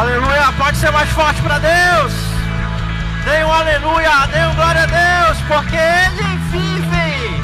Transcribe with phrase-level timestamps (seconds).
[0.00, 2.14] Aleluia, pode ser mais forte para Deus.
[3.22, 7.36] Dê um aleluia, dê um glória a Deus, porque Ele vive,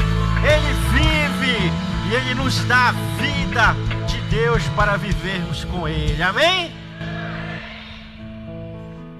[0.42, 1.70] Ele vive
[2.08, 6.22] e Ele nos dá a vida de Deus para vivermos com Ele.
[6.22, 6.74] Amém?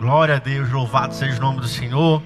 [0.01, 2.23] Glória a Deus, louvado seja o nome do Senhor.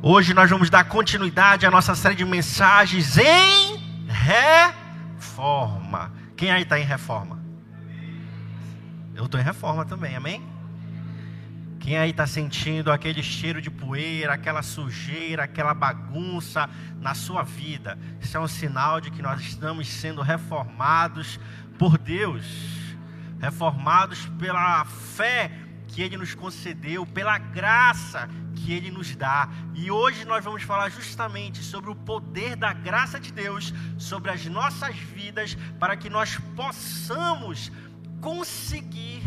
[0.00, 6.12] Hoje nós vamos dar continuidade à nossa série de mensagens em reforma.
[6.36, 7.39] Quem aí está em reforma?
[9.20, 10.42] Eu estou em reforma também, amém?
[11.78, 16.66] Quem aí está sentindo aquele cheiro de poeira, aquela sujeira, aquela bagunça
[16.98, 17.98] na sua vida?
[18.18, 21.38] Isso é um sinal de que nós estamos sendo reformados
[21.78, 22.46] por Deus,
[23.38, 25.52] reformados pela fé
[25.88, 29.50] que Ele nos concedeu, pela graça que Ele nos dá.
[29.74, 34.46] E hoje nós vamos falar justamente sobre o poder da graça de Deus sobre as
[34.46, 37.70] nossas vidas, para que nós possamos
[38.20, 39.22] conseguir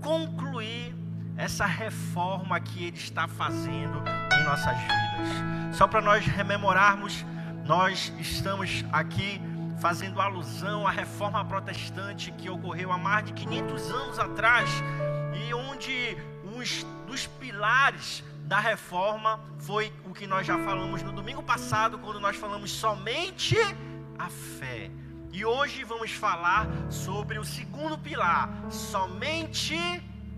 [0.00, 0.94] concluir
[1.36, 4.02] essa reforma que Ele está fazendo
[4.32, 5.76] em nossas vidas.
[5.76, 7.24] Só para nós rememorarmos,
[7.64, 9.40] nós estamos aqui
[9.80, 14.68] fazendo alusão à reforma protestante que ocorreu há mais de 500 anos atrás
[15.34, 16.58] e onde um
[17.06, 22.36] dos pilares da reforma foi o que nós já falamos no domingo passado, quando nós
[22.36, 23.56] falamos somente
[24.18, 24.90] a fé.
[25.32, 29.76] E hoje vamos falar sobre o segundo pilar, somente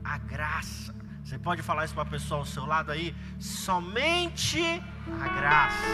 [0.05, 0.95] a graça.
[1.25, 3.15] Você pode falar isso para a pessoa ao seu lado aí?
[3.39, 4.61] Somente
[5.19, 5.87] a graça.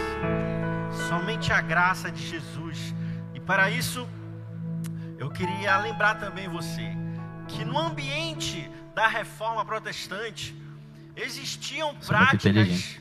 [1.09, 2.93] Somente a graça de Jesus.
[3.35, 4.09] E para isso,
[5.17, 6.97] eu queria lembrar também você
[7.47, 10.61] que no ambiente da reforma protestante
[11.15, 12.99] existiam práticas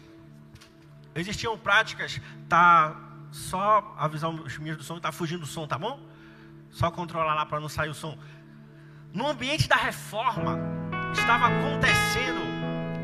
[1.16, 2.96] existiam práticas tá
[3.38, 6.00] só avisar os meninos do som tá fugindo do som tá bom?
[6.70, 8.18] Só controlar lá para não sair o som.
[9.14, 10.60] No ambiente da reforma
[11.14, 12.42] estava acontecendo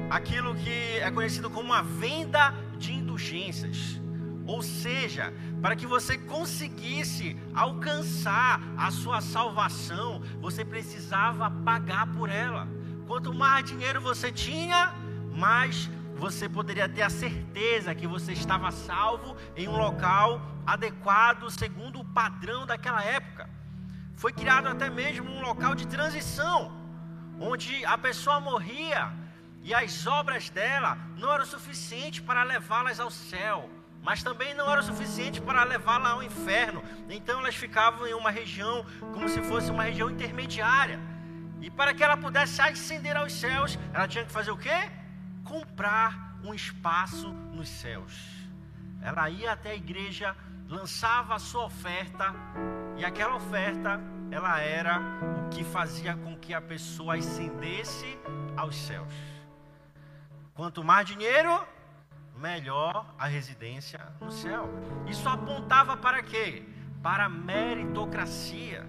[0.09, 4.01] aquilo que é conhecido como a venda de indulgências.
[4.45, 12.67] Ou seja, para que você conseguisse alcançar a sua salvação, você precisava pagar por ela.
[13.07, 14.93] Quanto mais dinheiro você tinha,
[15.33, 22.00] mais você poderia ter a certeza que você estava salvo em um local adequado segundo
[22.00, 23.50] o padrão daquela época.
[24.16, 26.72] Foi criado até mesmo um local de transição,
[27.40, 29.12] onde a pessoa morria
[29.63, 33.69] e as obras dela não eram suficientes para levá-las ao céu,
[34.02, 36.84] mas também não eram suficientes para levá-la ao inferno.
[37.09, 41.00] Então elas ficavam em uma região como se fosse uma região intermediária
[41.63, 44.91] e para que ela pudesse ascender aos céus, ela tinha que fazer o quê?
[45.43, 48.13] Comprar um espaço nos céus.
[49.01, 50.35] Ela ia até a igreja,
[50.67, 52.33] lançava a sua oferta,
[52.97, 53.99] e aquela oferta,
[54.31, 54.99] ela era
[55.45, 58.17] o que fazia com que a pessoa ascendesse
[58.55, 59.13] aos céus.
[60.53, 61.65] Quanto mais dinheiro,
[62.37, 64.69] melhor a residência no céu.
[65.07, 66.63] Isso apontava para quê?
[67.01, 68.87] Para a meritocracia.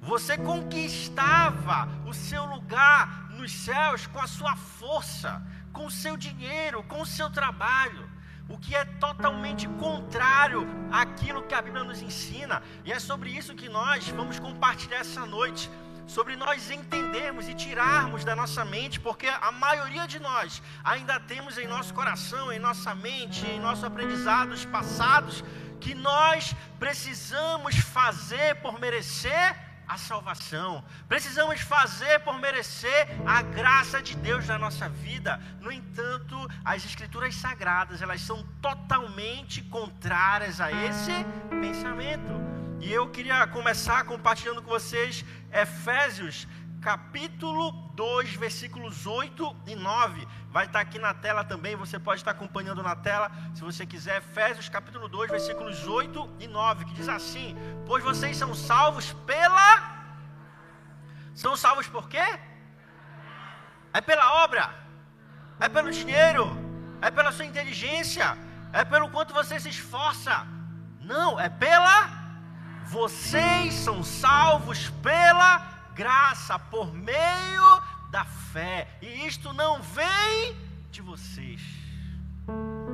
[0.00, 5.30] Você conquistava o seu lugar nos céus com a sua força,
[5.72, 8.04] com o seu dinheiro, com o seu trabalho.
[8.48, 10.60] O que é totalmente contrário
[11.02, 12.62] àquilo que a Bíblia nos ensina.
[12.84, 15.70] E é sobre isso que nós vamos compartilhar essa noite
[16.06, 21.56] sobre nós entendermos e tirarmos da nossa mente, porque a maioria de nós ainda temos
[21.56, 25.44] em nosso coração, em nossa mente, em nossos aprendizados passados,
[25.80, 30.82] que nós precisamos fazer por merecer a salvação.
[31.08, 35.38] Precisamos fazer por merecer a graça de Deus na nossa vida.
[35.60, 41.12] No entanto, as escrituras sagradas, elas são totalmente contrárias a esse
[41.60, 42.32] pensamento.
[42.80, 46.48] E eu queria começar compartilhando com vocês Efésios
[46.82, 50.26] capítulo 2, versículos 8 e 9.
[50.50, 54.16] Vai estar aqui na tela também, você pode estar acompanhando na tela, se você quiser.
[54.18, 57.56] Efésios capítulo 2, versículos 8 e 9, que diz assim:
[57.86, 60.02] Pois vocês são salvos pela.
[61.34, 62.38] São salvos por quê?
[63.94, 64.68] É pela obra,
[65.60, 66.50] é pelo dinheiro,
[67.00, 68.36] é pela sua inteligência,
[68.72, 70.46] é pelo quanto você se esforça.
[71.00, 72.20] Não, é pela.
[72.84, 78.88] Vocês são salvos pela graça por meio da fé.
[79.00, 80.56] E isto não vem
[80.90, 81.60] de vocês.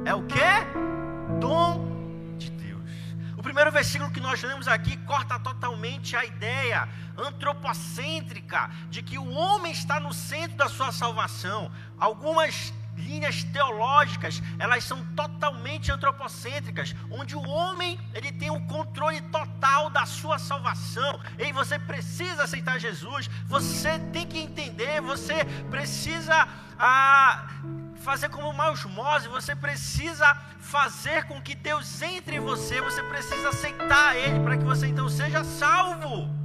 [0.04, 1.38] É o que?
[1.40, 2.90] Dom de Deus.
[3.36, 9.30] O primeiro versículo que nós lemos aqui corta totalmente a ideia antropocêntrica de que o
[9.30, 11.70] homem está no centro da sua salvação.
[11.98, 19.90] Algumas linhas teológicas, elas são totalmente antropocêntricas, onde o homem ele tem o controle total
[19.90, 21.20] da sua salvação.
[21.38, 26.48] E você precisa aceitar Jesus, você tem que entender você precisa
[26.78, 27.48] ah,
[27.96, 33.48] fazer como uma osmose, você precisa fazer com que Deus entre em você, você precisa
[33.48, 36.37] aceitar Ele para que você então seja salvo.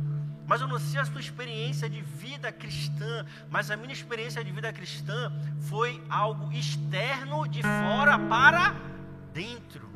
[0.46, 4.52] Mas eu não sei a sua experiência de vida cristã, mas a minha experiência de
[4.52, 5.32] vida cristã
[5.70, 8.76] foi algo externo, de fora para
[9.34, 9.90] dentro.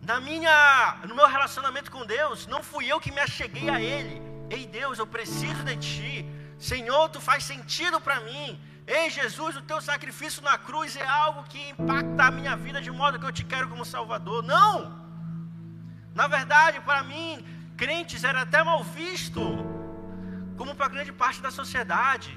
[0.00, 4.22] Na minha, no meu relacionamento com Deus, não fui eu que me acheguei a Ele.
[4.48, 6.26] Ei Deus, eu preciso de Ti.
[6.58, 8.58] Senhor, Tu faz sentido para mim.
[8.86, 12.90] Ei Jesus, o Teu sacrifício na cruz é algo que impacta a minha vida de
[12.90, 14.42] modo que eu te quero como Salvador.
[14.42, 15.06] Não!
[16.14, 17.44] Na verdade, para mim,
[17.78, 19.40] crentes era até mal visto,
[20.56, 22.36] como para grande parte da sociedade.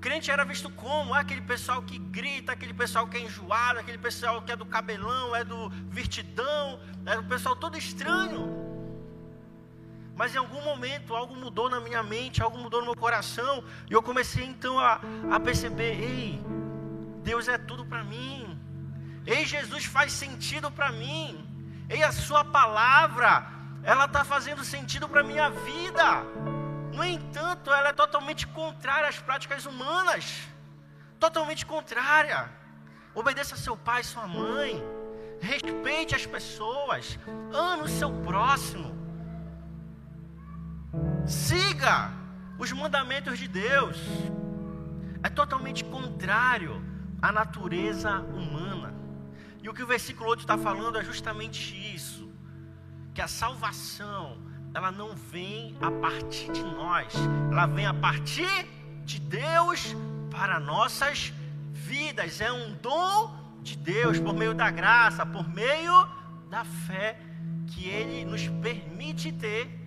[0.00, 1.14] Crente era visto como?
[1.14, 4.66] É aquele pessoal que grita, aquele pessoal que é enjoado, aquele pessoal que é do
[4.66, 8.42] cabelão, é do virtidão, é do pessoal todo estranho.
[10.16, 13.92] Mas em algum momento algo mudou na minha mente, algo mudou no meu coração, e
[13.92, 15.00] eu comecei então a,
[15.30, 16.42] a perceber: ei,
[17.22, 18.58] Deus é tudo para mim,
[19.24, 21.46] ei, Jesus faz sentido para mim,
[21.88, 26.22] ei, a Sua palavra, ela está fazendo sentido para a minha vida.
[26.92, 30.46] No entanto, ela é totalmente contrária às práticas humanas.
[31.18, 32.48] Totalmente contrária.
[33.14, 34.82] Obedeça seu pai sua mãe.
[35.40, 37.18] Respeite as pessoas.
[37.52, 38.92] Ame o seu próximo.
[41.26, 42.10] Siga
[42.58, 43.98] os mandamentos de Deus.
[45.22, 46.84] É totalmente contrário
[47.20, 48.94] à natureza humana.
[49.62, 52.31] E o que o versículo 8 está falando é justamente isso:
[53.14, 54.38] que a salvação
[54.74, 57.12] ela não vem a partir de nós,
[57.50, 58.66] ela vem a partir
[59.04, 59.94] de Deus
[60.30, 61.32] para nossas
[61.72, 62.40] vidas.
[62.40, 66.08] É um dom de Deus por meio da graça, por meio
[66.48, 67.18] da fé
[67.66, 69.78] que Ele nos permite ter.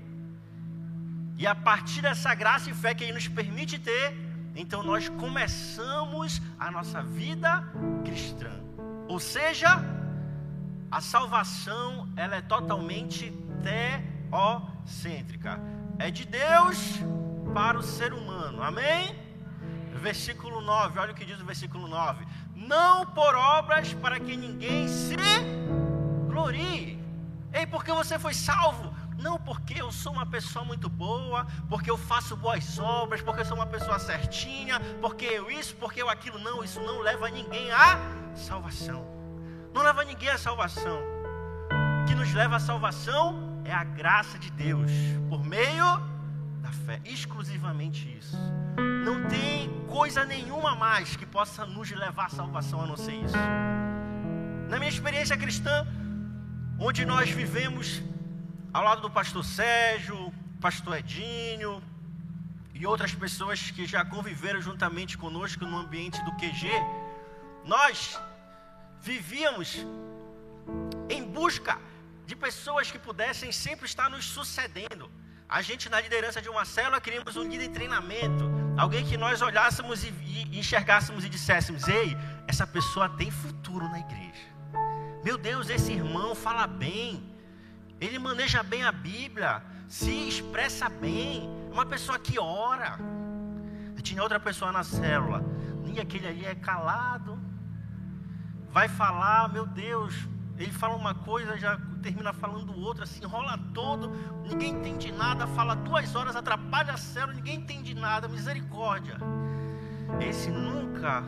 [1.38, 4.16] E a partir dessa graça e fé que Ele nos permite ter,
[4.56, 7.68] então nós começamos a nossa vida
[8.06, 8.52] cristã.
[9.08, 9.84] Ou seja,
[10.96, 13.30] a salvação ela é totalmente
[13.62, 15.60] teológica cêntrica.
[16.00, 16.78] É de Deus
[17.54, 18.64] para o ser humano.
[18.64, 19.14] Amém?
[19.94, 22.26] Versículo 9, olha o que diz o versículo 9:
[22.56, 25.16] Não por obras para que ninguém se
[26.28, 27.04] glorie.
[27.52, 28.94] Ei, porque você foi salvo?
[29.18, 33.46] Não porque eu sou uma pessoa muito boa, porque eu faço boas obras, porque eu
[33.46, 36.38] sou uma pessoa certinha, porque eu isso, porque eu aquilo.
[36.40, 38.00] Não, isso não leva ninguém à
[38.36, 39.15] salvação.
[39.76, 41.02] Não leva ninguém à salvação.
[42.02, 44.90] O que nos leva à salvação é a graça de Deus
[45.28, 45.86] por meio
[46.62, 48.38] da fé, exclusivamente isso.
[49.04, 53.36] Não tem coisa nenhuma mais que possa nos levar à salvação a não ser isso.
[54.70, 55.86] Na minha experiência cristã,
[56.80, 58.02] onde nós vivemos
[58.72, 61.84] ao lado do pastor Sérgio, pastor Edinho
[62.74, 66.70] e outras pessoas que já conviveram juntamente conosco no ambiente do QG,
[67.66, 68.18] nós
[69.06, 69.86] vivíamos
[71.10, 71.78] em busca
[72.26, 75.10] de pessoas que pudessem sempre estar nos sucedendo.
[75.48, 78.46] A gente, na liderança de uma célula, queríamos um líder em treinamento.
[78.76, 80.10] Alguém que nós olhássemos e,
[80.52, 82.18] enxergássemos e disséssemos: Ei,
[82.48, 84.48] essa pessoa tem futuro na igreja.
[85.24, 87.32] Meu Deus, esse irmão fala bem.
[88.02, 89.62] Ele maneja bem a Bíblia.
[89.88, 91.48] Se expressa bem.
[91.70, 92.98] É uma pessoa que ora.
[93.96, 95.44] E tinha outra pessoa na célula.
[95.86, 97.45] E aquele ali é calado.
[98.76, 100.28] Vai falar, meu Deus,
[100.58, 104.12] ele fala uma coisa, já termina falando outra, se enrola todo,
[104.44, 109.16] ninguém entende nada, fala duas horas, atrapalha a célula, ninguém entende nada, misericórdia.
[110.20, 111.24] Esse nunca,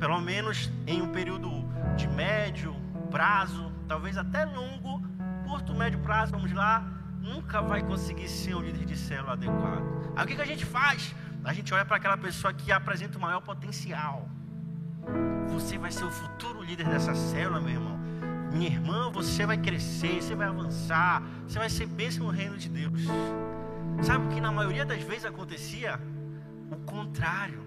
[0.00, 1.48] pelo menos em um período
[1.96, 2.74] de médio
[3.08, 5.00] prazo, talvez até longo,
[5.46, 6.84] curto, médio prazo, vamos lá,
[7.20, 9.84] nunca vai conseguir ser um líder de célula adequado.
[10.16, 11.14] Aí o que, que a gente faz?
[11.44, 14.28] A gente olha para aquela pessoa que apresenta o maior potencial.
[15.48, 17.98] Você vai ser o futuro líder dessa célula, meu irmão.
[18.52, 22.68] Minha irmã, você vai crescer, você vai avançar, você vai ser bênção no reino de
[22.68, 23.02] Deus.
[24.02, 26.00] Sabe o que na maioria das vezes acontecia?
[26.70, 27.64] O contrário.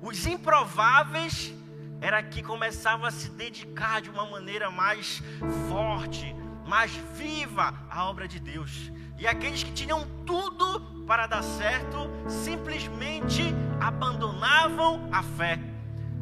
[0.00, 1.54] Os improváveis
[2.00, 5.22] era que começavam a se dedicar de uma maneira mais
[5.68, 6.34] forte,
[6.66, 8.90] mais viva à obra de Deus.
[9.18, 13.42] E aqueles que tinham tudo para dar certo, simplesmente
[13.80, 15.69] abandonavam a fé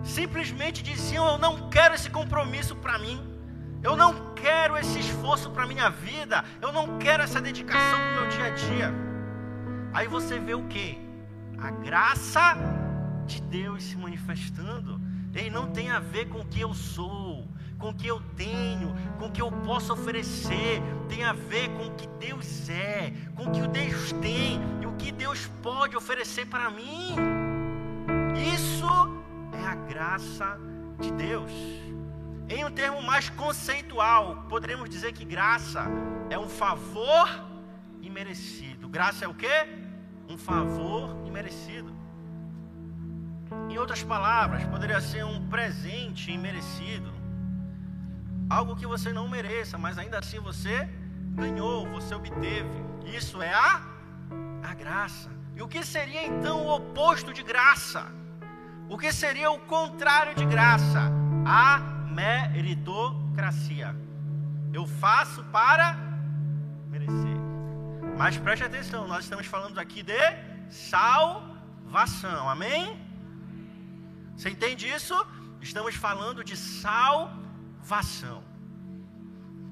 [0.03, 3.21] simplesmente diziam: Eu não quero esse compromisso para mim,
[3.83, 8.21] eu não quero esse esforço para minha vida, eu não quero essa dedicação para o
[8.21, 8.95] meu dia a dia.
[9.93, 10.99] Aí você vê o que?
[11.59, 12.57] A graça
[13.27, 15.01] de Deus se manifestando.
[15.35, 17.47] Ele não tem a ver com o que eu sou,
[17.79, 21.87] com o que eu tenho, com o que eu posso oferecer, tem a ver com
[21.87, 26.47] o que Deus é, com o que Deus tem e o que Deus pode oferecer
[26.47, 27.15] para mim.
[28.55, 28.87] Isso
[29.59, 30.59] é a graça
[31.01, 31.53] de Deus.
[32.49, 35.85] Em um termo mais conceitual, poderíamos dizer que graça
[36.31, 37.29] é um favor
[38.01, 38.89] imerecido.
[38.89, 39.57] Graça é o que?
[40.29, 41.93] Um favor imerecido.
[43.69, 47.13] Em outras palavras, poderia ser um presente imerecido.
[48.49, 50.89] Algo que você não mereça, mas ainda assim você
[51.35, 52.79] ganhou, você obteve.
[53.05, 53.83] Isso é a,
[54.63, 55.31] a graça.
[55.55, 58.07] E o que seria então o oposto de graça?
[58.89, 61.13] O que seria o contrário de graça?
[61.45, 61.79] A
[62.21, 63.95] meritocracia.
[64.73, 65.97] Eu faço para
[66.89, 67.39] merecer.
[68.17, 70.19] Mas preste atenção, nós estamos falando aqui de
[70.71, 72.49] salvação.
[72.49, 72.99] Amém?
[74.35, 75.15] Você entende isso?
[75.61, 78.43] Estamos falando de salvação.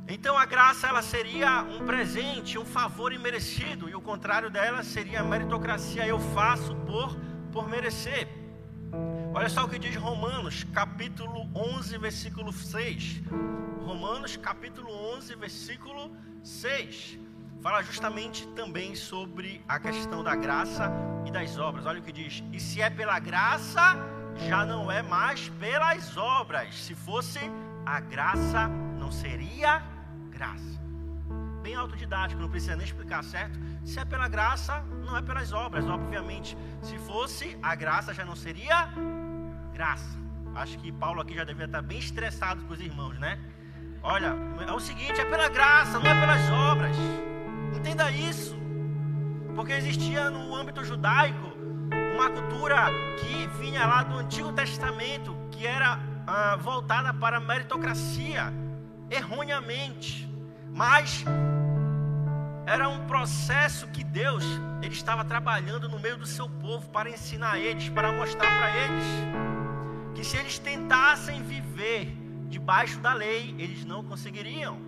[0.08, 5.20] Então a graça ela seria um presente, um favor imerecido, e o contrário dela seria
[5.20, 6.06] a meritocracia.
[6.06, 7.16] Eu faço por
[7.50, 8.45] por merecer.
[9.36, 13.20] Olha só o que diz Romanos, capítulo 11, versículo 6.
[13.84, 16.10] Romanos, capítulo 11, versículo
[16.42, 17.18] 6.
[17.60, 20.90] Fala justamente também sobre a questão da graça
[21.26, 21.84] e das obras.
[21.84, 23.94] Olha o que diz: E se é pela graça,
[24.48, 26.74] já não é mais pelas obras.
[26.74, 27.40] Se fosse
[27.84, 29.82] a graça, não seria
[30.30, 30.80] graça.
[31.62, 33.58] Bem autodidático, não precisa nem explicar, certo?
[33.84, 36.56] Se é pela graça, não é pelas obras, obviamente.
[36.80, 38.88] Se fosse a graça, já não seria
[39.76, 40.18] graça.
[40.54, 43.38] Acho que Paulo aqui já devia estar bem estressado com os irmãos, né?
[44.02, 44.34] Olha,
[44.66, 46.96] é o seguinte: é pela graça, não é pelas obras.
[47.76, 48.56] Entenda isso.
[49.54, 51.52] Porque existia no âmbito judaico
[52.14, 52.86] uma cultura
[53.18, 58.52] que vinha lá do Antigo Testamento, que era ah, voltada para a meritocracia,
[59.10, 60.26] erroneamente.
[60.72, 61.22] Mas
[62.66, 64.44] era um processo que Deus
[64.82, 69.04] ele estava trabalhando no meio do seu povo para ensinar eles, para mostrar para eles
[70.14, 72.16] que se eles tentassem viver
[72.48, 74.78] debaixo da lei, eles não conseguiriam.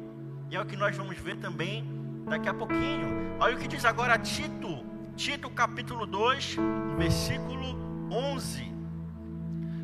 [0.51, 1.85] E é o que nós vamos ver também
[2.27, 3.37] daqui a pouquinho.
[3.39, 4.85] Olha o que diz agora Tito
[5.19, 6.57] Tito capítulo 2,
[6.97, 8.73] versículo 11.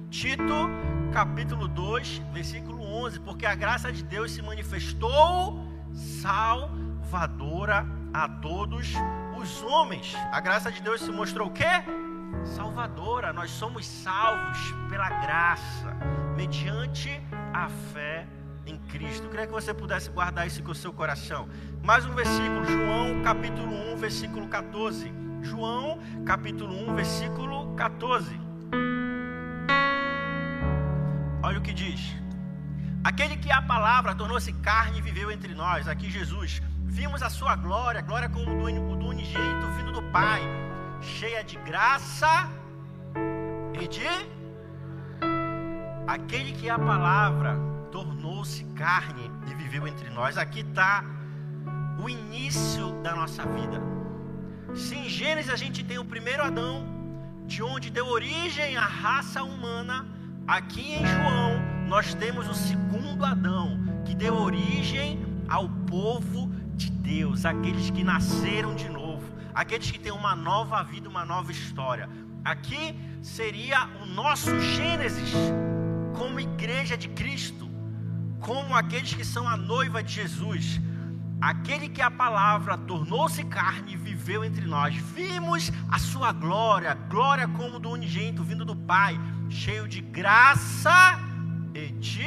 [0.09, 0.71] Tito
[1.13, 5.61] capítulo 2, versículo 11, porque a graça de Deus se manifestou
[7.05, 8.95] salvadora a todos
[9.37, 10.17] os homens.
[10.33, 11.69] A graça de Deus se mostrou o quê?
[12.57, 13.33] Salvadora.
[13.33, 14.59] Nós somos salvos
[14.89, 15.95] pela graça,
[16.35, 17.21] mediante
[17.53, 18.27] a fé
[18.67, 19.25] em Cristo.
[19.25, 21.47] Eu queria que você pudesse guardar isso com o seu coração.
[21.83, 25.13] Mais um versículo, João capítulo 1, versículo 14.
[25.43, 28.41] João, capítulo 1, versículo 14.
[31.43, 32.17] Olha o que diz:
[33.05, 36.63] Aquele que a palavra tornou-se carne e viveu entre nós, aqui Jesus,
[36.95, 40.41] vimos a sua glória, glória como do, do unigênito vindo do Pai,
[41.01, 42.49] cheia de graça
[43.83, 44.07] e de.
[46.07, 47.59] Aquele que a palavra
[47.91, 51.05] tornou-se carne e viveu entre nós, aqui está
[52.01, 53.83] o início da nossa vida.
[54.73, 56.87] Se em Gênesis a gente tem o primeiro Adão,
[57.45, 60.07] de onde deu origem à raça humana,
[60.47, 66.54] aqui em João nós temos o segundo Adão, que deu origem ao povo
[67.13, 72.09] Deus, aqueles que nasceram de novo, aqueles que têm uma nova vida, uma nova história.
[72.43, 75.33] Aqui seria o nosso Gênesis,
[76.17, 77.69] como igreja de Cristo,
[78.41, 80.81] como aqueles que são a noiva de Jesus
[81.41, 84.95] aquele que a palavra tornou-se carne e viveu entre nós.
[84.95, 89.21] Vimos a sua glória, glória como do unigênito vindo do Pai,
[89.51, 91.21] cheio de graça
[91.75, 92.25] e de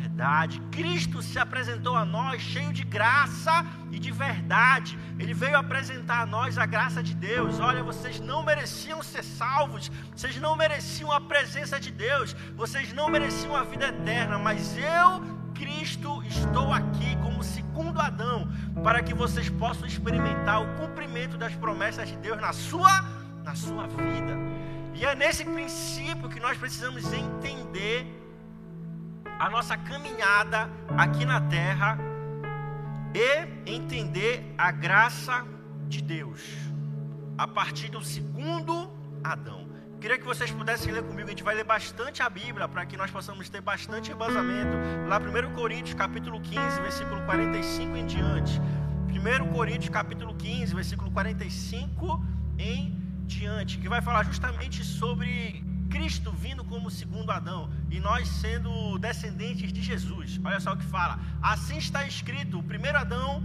[0.00, 0.60] verdade.
[0.70, 4.98] Cristo se apresentou a nós cheio de graça e de verdade.
[5.18, 7.60] Ele veio apresentar a nós a graça de Deus.
[7.60, 13.08] Olha, vocês não mereciam ser salvos, vocês não mereciam a presença de Deus, vocês não
[13.08, 18.48] mereciam a vida eterna, mas eu Cristo, estou aqui como segundo Adão,
[18.82, 23.04] para que vocês possam experimentar o cumprimento das promessas de Deus na sua,
[23.44, 24.34] na sua vida.
[24.94, 28.19] E é nesse princípio que nós precisamos entender
[29.40, 30.68] a nossa caminhada
[30.98, 31.98] aqui na terra
[33.14, 35.46] e entender a graça
[35.88, 36.42] de Deus
[37.38, 38.92] a partir do segundo
[39.24, 39.66] Adão.
[39.98, 42.98] Queria que vocês pudessem ler comigo, a gente vai ler bastante a Bíblia para que
[42.98, 44.76] nós possamos ter bastante embasamento.
[45.08, 48.60] Lá 1 Coríntios, capítulo 15, versículo 45 em diante.
[49.08, 52.22] 1 Coríntios, capítulo 15, versículo 45
[52.58, 52.94] em
[53.24, 59.72] diante, que vai falar justamente sobre Cristo vindo como segundo Adão e nós sendo descendentes
[59.72, 60.40] de Jesus.
[60.42, 61.18] Olha só o que fala.
[61.42, 63.42] Assim está escrito: o primeiro Adão,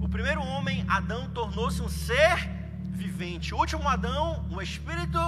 [0.00, 2.36] o primeiro homem, Adão, tornou-se um ser
[2.84, 3.54] vivente.
[3.54, 5.18] O último Adão, um espírito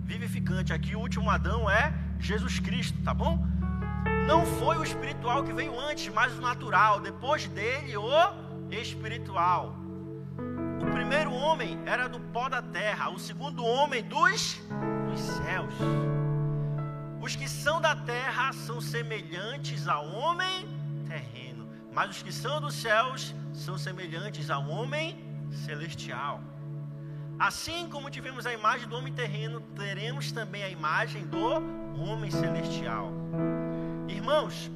[0.00, 0.72] vivificante.
[0.72, 3.46] Aqui o último Adão é Jesus Cristo, tá bom?
[4.26, 7.00] Não foi o espiritual que veio antes, mas o natural.
[7.00, 8.10] Depois dele, o
[8.70, 9.81] espiritual.
[10.82, 14.60] O primeiro homem era do pó da terra, o segundo homem dos,
[15.08, 15.74] dos céus.
[17.20, 20.66] Os que são da terra são semelhantes ao homem
[21.06, 25.24] terreno, mas os que são dos céus são semelhantes ao homem
[25.64, 26.40] celestial.
[27.38, 31.42] Assim como tivemos a imagem do homem terreno, teremos também a imagem do
[32.00, 33.12] homem celestial.
[34.08, 34.70] Irmãos,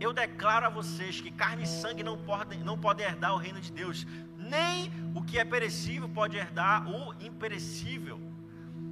[0.00, 3.60] eu declaro a vocês que carne e sangue não podem, não podem herdar o reino
[3.60, 4.06] de Deus,
[4.50, 8.18] nem o que é perecível pode herdar o imperecível.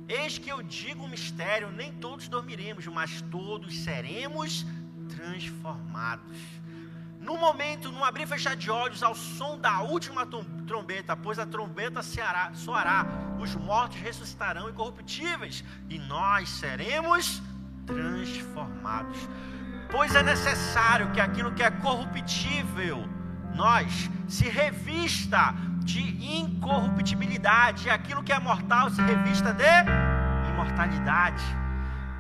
[0.09, 4.65] Eis que eu digo um mistério: nem todos dormiremos, mas todos seremos
[5.15, 6.39] transformados.
[7.21, 10.25] No momento, no abrir e fechar de olhos, ao som da última
[10.67, 13.05] trombeta, pois a trombeta soará,
[13.41, 17.43] os mortos ressuscitarão incorruptíveis, e nós seremos
[17.85, 19.19] transformados.
[19.91, 23.09] Pois é necessário que aquilo que é corruptível,
[23.59, 26.01] nós, se revista de
[26.39, 29.65] incorruptibilidade, aquilo que é mortal se revista de
[30.51, 31.43] imortalidade.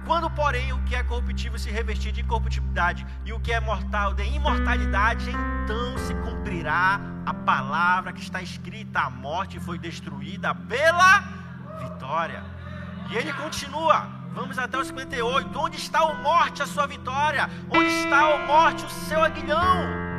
[0.04, 4.14] Quando, porém, o que é corruptível se revestir de incorruptibilidade e o que é mortal
[4.14, 11.20] de imortalidade, então se cumprirá a palavra que está escrita: a morte foi destruída pela
[11.84, 12.42] vitória.
[13.10, 15.56] E ele continua: Vamos até o 58.
[15.56, 17.48] Onde está o morte, a sua vitória?
[17.70, 20.17] Onde está o morte, o seu aguilhão?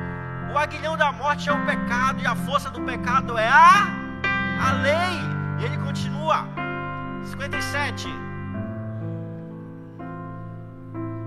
[0.53, 3.87] O aguilhão da morte é o pecado, e a força do pecado é a,
[4.67, 5.19] a lei.
[5.59, 6.47] E ele continua.
[7.25, 8.07] 57.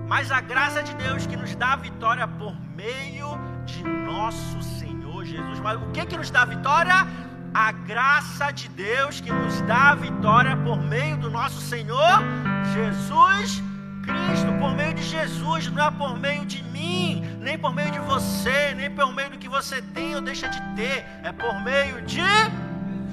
[0.07, 3.29] Mas a graça de Deus que nos dá a vitória por meio
[3.65, 5.59] de nosso Senhor Jesus.
[5.59, 7.07] Mas o que que nos dá a vitória?
[7.53, 12.19] a graça de Deus que nos dá a vitória por meio do nosso Senhor
[12.73, 13.61] Jesus
[14.03, 17.99] Cristo, por meio de Jesus, não é por meio de mim, nem por meio de
[17.99, 22.01] você, nem por meio do que você tem ou deixa de ter, é por meio
[22.03, 22.21] de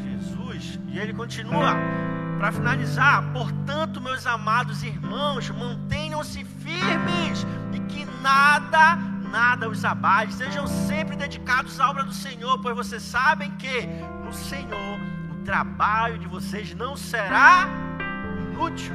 [0.05, 0.79] Jesus.
[0.87, 1.75] E ele continua,
[2.38, 8.99] para finalizar, portanto, meus amados irmãos, mantenham-se firmes e que nada
[9.31, 13.87] nada os abale, sejam sempre dedicados à obra do Senhor, pois vocês sabem que
[14.25, 14.99] no Senhor
[15.31, 17.69] o trabalho de vocês não será
[18.51, 18.93] inútil.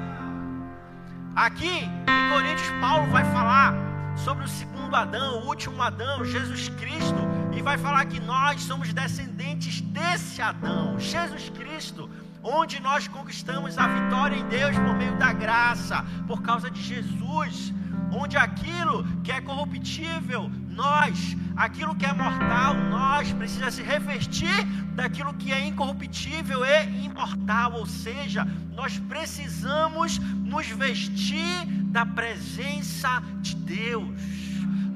[1.33, 3.84] Aqui em Coríntios, Paulo vai falar
[4.15, 7.19] sobre o segundo Adão, o último Adão, Jesus Cristo,
[7.55, 12.09] e vai falar que nós somos descendentes desse Adão, Jesus Cristo,
[12.43, 17.73] onde nós conquistamos a vitória em Deus por meio da graça, por causa de Jesus
[18.11, 25.33] onde aquilo que é corruptível, nós, aquilo que é mortal, nós, precisa se revestir daquilo
[25.33, 34.19] que é incorruptível e imortal, ou seja, nós precisamos nos vestir da presença de Deus.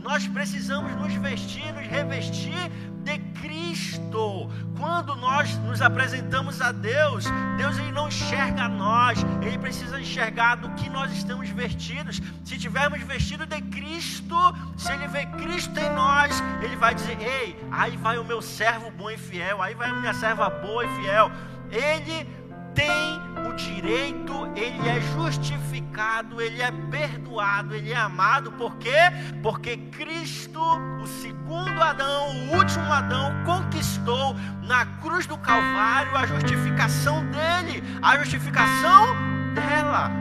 [0.03, 2.71] Nós precisamos nos vestir, nos revestir
[3.09, 4.49] de Cristo.
[4.77, 7.25] Quando nós nos apresentamos a Deus,
[7.57, 12.21] Deus ele não enxerga nós, ele precisa enxergar do que nós estamos vestidos.
[12.45, 14.35] Se tivermos vestido de Cristo,
[14.77, 18.91] se ele vê Cristo em nós, ele vai dizer: "Ei, aí vai o meu servo
[18.91, 21.31] bom e fiel, aí vai a minha serva boa e fiel".
[21.71, 22.27] Ele
[22.75, 23.19] tem
[23.59, 29.11] direito, ele é justificado, ele é perdoado, ele é amado, por quê?
[29.43, 30.61] Porque Cristo,
[31.01, 38.17] o segundo Adão, o último Adão, conquistou na cruz do Calvário a justificação dele, a
[38.17, 39.05] justificação
[39.53, 40.11] dela.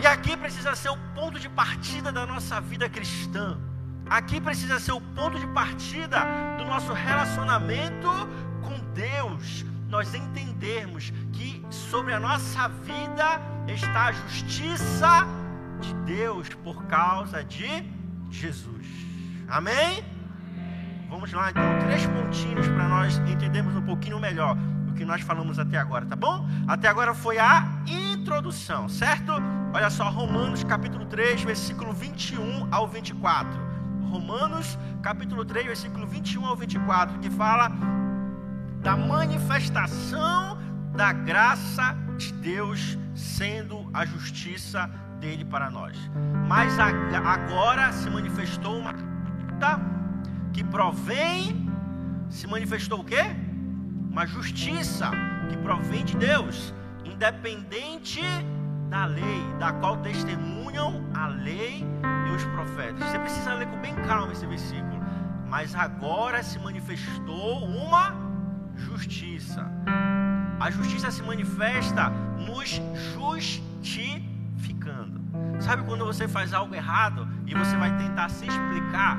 [0.00, 3.58] E aqui precisa ser o ponto de partida da nossa vida cristã.
[4.08, 6.20] Aqui precisa ser o ponto de partida
[6.58, 8.08] do nosso relacionamento
[8.62, 15.24] com Deus nós entendermos que sobre a nossa vida está a justiça
[15.80, 17.68] de Deus por causa de
[18.28, 18.88] Jesus.
[19.46, 20.04] Amém?
[21.08, 24.56] Vamos lá então, três pontinhos para nós entendermos um pouquinho melhor
[24.88, 26.44] o que nós falamos até agora, tá bom?
[26.66, 29.30] Até agora foi a introdução, certo?
[29.72, 33.48] Olha só, Romanos capítulo 3, versículo 21 ao 24.
[34.10, 37.70] Romanos capítulo 3, versículo 21 ao 24, que fala
[38.84, 40.58] da manifestação
[40.94, 45.96] da graça de Deus sendo a justiça dele para nós.
[46.46, 48.94] Mas agora se manifestou uma
[50.52, 51.66] que provém,
[52.28, 53.24] se manifestou o quê?
[54.10, 55.10] Uma justiça
[55.48, 56.74] que provém de Deus,
[57.06, 58.20] independente
[58.90, 61.82] da lei, da qual testemunham a lei
[62.28, 63.02] e os profetas.
[63.08, 65.02] Você precisa ler com bem calma esse versículo.
[65.48, 68.23] Mas agora se manifestou uma
[68.76, 69.66] justiça.
[70.60, 72.80] A justiça se manifesta nos
[73.14, 75.22] justificando.
[75.60, 79.16] Sabe quando você faz algo errado e você vai tentar se explicar?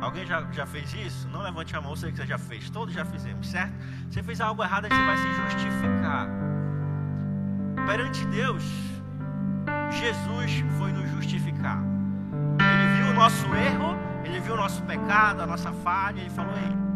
[0.00, 1.28] Alguém já, já fez isso?
[1.28, 2.70] Não levante a mão, sei que você já fez.
[2.70, 3.74] Todos já fizemos, certo?
[4.08, 6.28] Você fez algo errado, você vai se justificar.
[7.86, 8.62] Perante Deus,
[9.90, 11.82] Jesus foi nos justificar.
[12.60, 16.52] Ele viu o nosso erro, ele viu o nosso pecado, a nossa falha, ele falou:
[16.52, 16.87] Ei,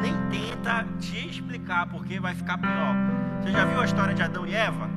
[0.00, 2.94] nem tenta te explicar, porque vai ficar pior.
[3.40, 4.88] Você já viu a história de Adão e Eva?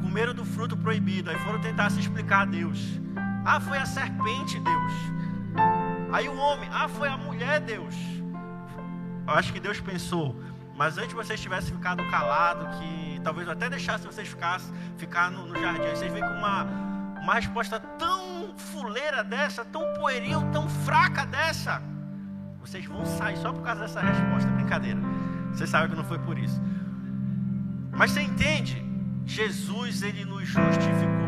[0.00, 3.00] Comeram do fruto proibido, aí foram tentar se explicar a Deus.
[3.44, 4.92] Ah, foi a serpente, Deus.
[6.12, 7.94] Aí o homem, ah, foi a mulher, Deus.
[9.26, 10.36] Eu acho que Deus pensou,
[10.76, 15.46] mas antes vocês tivessem ficado calado, que talvez eu até deixasse vocês ficassem, ficar no,
[15.46, 15.82] no jardim.
[15.82, 16.64] Aí vocês veem com uma,
[17.22, 21.82] uma resposta tão fuleira dessa, tão pueril, tão fraca dessa.
[22.62, 24.48] Vocês vão sair só por causa dessa resposta.
[24.52, 24.98] Brincadeira.
[25.52, 26.60] Vocês sabem que não foi por isso.
[27.90, 28.82] Mas você entende?
[29.26, 31.22] Jesus, ele nos justificou.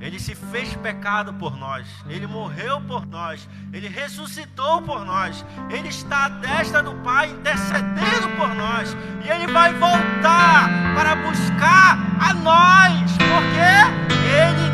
[0.00, 5.88] Ele se fez pecado por nós, ele morreu por nós, ele ressuscitou por nós, ele
[5.88, 12.34] está à destra do Pai intercedendo por nós, e ele vai voltar para buscar a
[12.34, 14.73] nós, porque ele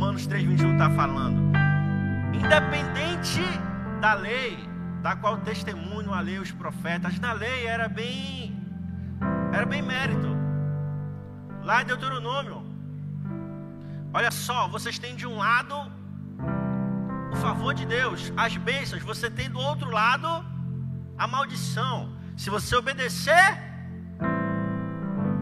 [0.00, 1.38] Romanos 3,21 está falando.
[2.32, 3.42] Independente
[4.00, 4.58] da lei,
[5.02, 8.56] da qual testemunham a lei os profetas, na lei era bem,
[9.52, 10.30] era bem mérito.
[11.62, 12.64] Lá em Deuteronômio,
[14.14, 15.76] olha só, vocês têm de um lado
[17.30, 20.28] o favor de Deus, as bênçãos, você tem do outro lado
[21.18, 22.16] a maldição.
[22.38, 23.48] Se você obedecer,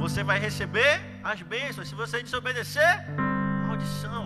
[0.01, 1.89] você vai receber as bênçãos.
[1.89, 2.93] Se você desobedecer,
[3.69, 4.18] maldição.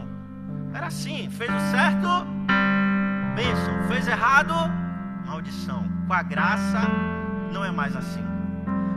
[0.83, 2.09] Era assim, fez o certo,
[3.37, 3.87] bênção.
[3.87, 4.53] Fez errado,
[5.25, 5.89] maldição.
[6.09, 6.81] Com a graça,
[7.53, 8.25] não é mais assim.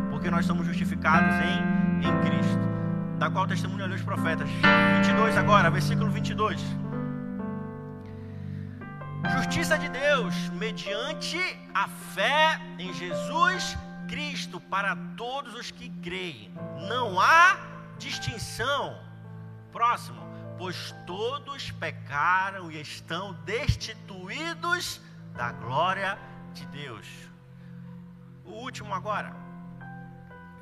[0.09, 2.65] Porque nós somos justificados em, em Cristo
[3.19, 4.49] da qual testemunham os profetas.
[4.95, 6.59] 22 agora, versículo 22.
[9.37, 11.37] Justiça de Deus mediante
[11.71, 16.51] a fé em Jesus Cristo para todos os que creem.
[16.89, 17.57] Não há
[17.99, 18.97] distinção.
[19.71, 25.01] Próximo, pois todos pecaram e estão destituídos
[25.33, 26.17] da glória
[26.53, 27.07] de Deus.
[28.45, 29.45] O último agora.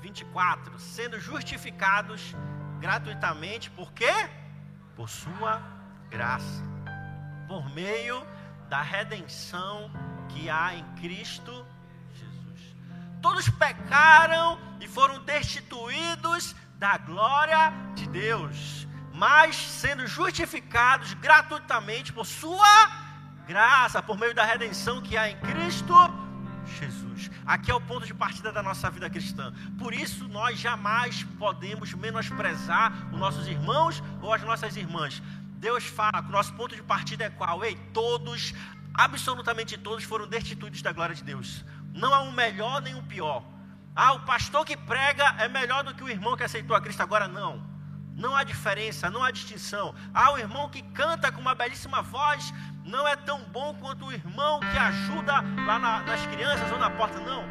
[0.01, 2.35] 24, sendo justificados
[2.79, 4.11] gratuitamente, por quê?
[4.97, 5.61] Por sua
[6.09, 6.61] graça,
[7.47, 8.21] por meio
[8.67, 9.89] da redenção
[10.27, 11.65] que há em Cristo
[12.13, 12.75] Jesus.
[13.21, 18.82] Todos pecaram e foram destituídos da glória de Deus,
[19.13, 22.91] mas sendo justificados gratuitamente por sua
[23.47, 25.93] graça, por meio da redenção que há em Cristo
[26.65, 27.29] Jesus.
[27.45, 29.53] Aqui é o ponto de partida da nossa vida cristã.
[29.77, 35.21] Por isso, nós jamais podemos menosprezar os nossos irmãos ou as nossas irmãs.
[35.57, 37.63] Deus fala que o nosso ponto de partida é qual?
[37.63, 38.53] Ei, todos,
[38.93, 41.63] absolutamente todos foram destituídos da glória de Deus.
[41.93, 43.43] Não há um melhor nem um pior.
[43.95, 47.01] Ah, o pastor que prega é melhor do que o irmão que aceitou a Cristo
[47.01, 47.72] agora não.
[48.15, 49.93] Não há diferença, não há distinção.
[50.13, 52.53] Ah, o irmão que canta com uma belíssima voz
[52.85, 56.89] não é tão bom quanto o irmão que ajuda lá na, nas crianças ou na
[56.89, 57.43] porta, não.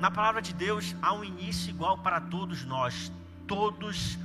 [0.00, 3.10] Na palavra de Deus há um início igual para todos nós.
[3.46, 4.18] Todos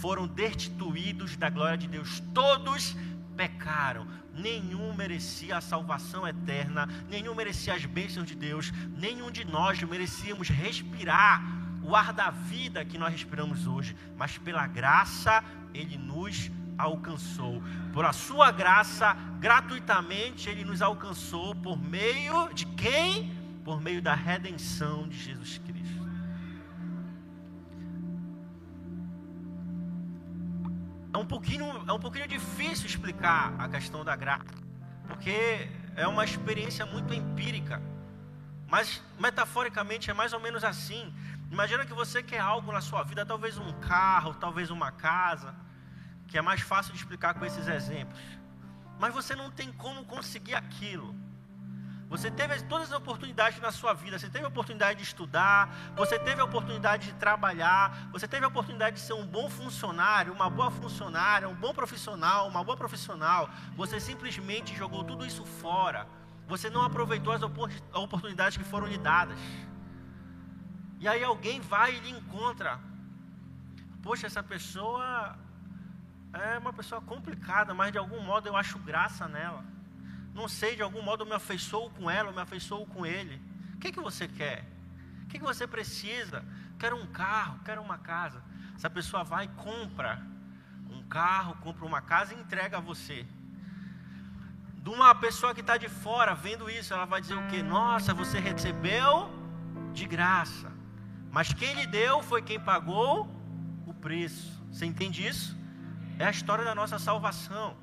[0.00, 2.20] foram destituídos da glória de Deus.
[2.32, 2.96] Todos
[3.36, 4.06] pecaram.
[4.32, 10.48] Nenhum merecia a salvação eterna, nenhum merecia as bênçãos de Deus, nenhum de nós merecíamos
[10.48, 11.40] respirar
[11.84, 17.62] o ar da vida que nós respiramos hoje, mas pela graça Ele nos alcançou.
[17.92, 23.30] Por a sua graça, gratuitamente, Ele nos alcançou por meio de quem?
[23.64, 25.74] Por meio da redenção de Jesus Cristo.
[31.12, 34.44] É um pouquinho, é um pouquinho difícil explicar a questão da graça,
[35.06, 37.80] porque é uma experiência muito empírica.
[38.68, 41.14] Mas metaforicamente é mais ou menos assim.
[41.54, 45.54] Imagina que você quer algo na sua vida, talvez um carro, talvez uma casa
[46.26, 48.20] que é mais fácil de explicar com esses exemplos.
[48.98, 51.14] Mas você não tem como conseguir aquilo.
[52.08, 54.18] Você teve todas as oportunidades na sua vida.
[54.18, 58.48] Você teve a oportunidade de estudar, você teve a oportunidade de trabalhar, você teve a
[58.48, 63.48] oportunidade de ser um bom funcionário, uma boa funcionária, um bom profissional, uma boa profissional.
[63.76, 66.08] Você simplesmente jogou tudo isso fora.
[66.48, 69.38] Você não aproveitou as oportunidades que foram lhe dadas.
[71.04, 72.80] E aí alguém vai e lhe encontra.
[74.02, 75.36] Poxa, essa pessoa
[76.32, 79.62] é uma pessoa complicada, mas de algum modo eu acho graça nela.
[80.32, 83.38] Não sei, de algum modo eu me afeiçoo com ela, eu me afeiçoo com ele.
[83.74, 84.64] O que, que você quer?
[85.24, 86.42] O que, que você precisa?
[86.78, 88.42] Quero um carro, quero uma casa.
[88.74, 90.22] Essa pessoa vai e compra
[90.90, 93.26] um carro, compra uma casa e entrega a você.
[94.76, 97.62] De uma pessoa que está de fora vendo isso, ela vai dizer o quê?
[97.62, 99.30] Nossa, você recebeu
[99.92, 100.73] de graça.
[101.34, 103.28] Mas quem lhe deu foi quem pagou
[103.84, 104.52] o preço.
[104.70, 105.48] Você entende isso?
[106.16, 107.76] É a história da nossa salvação.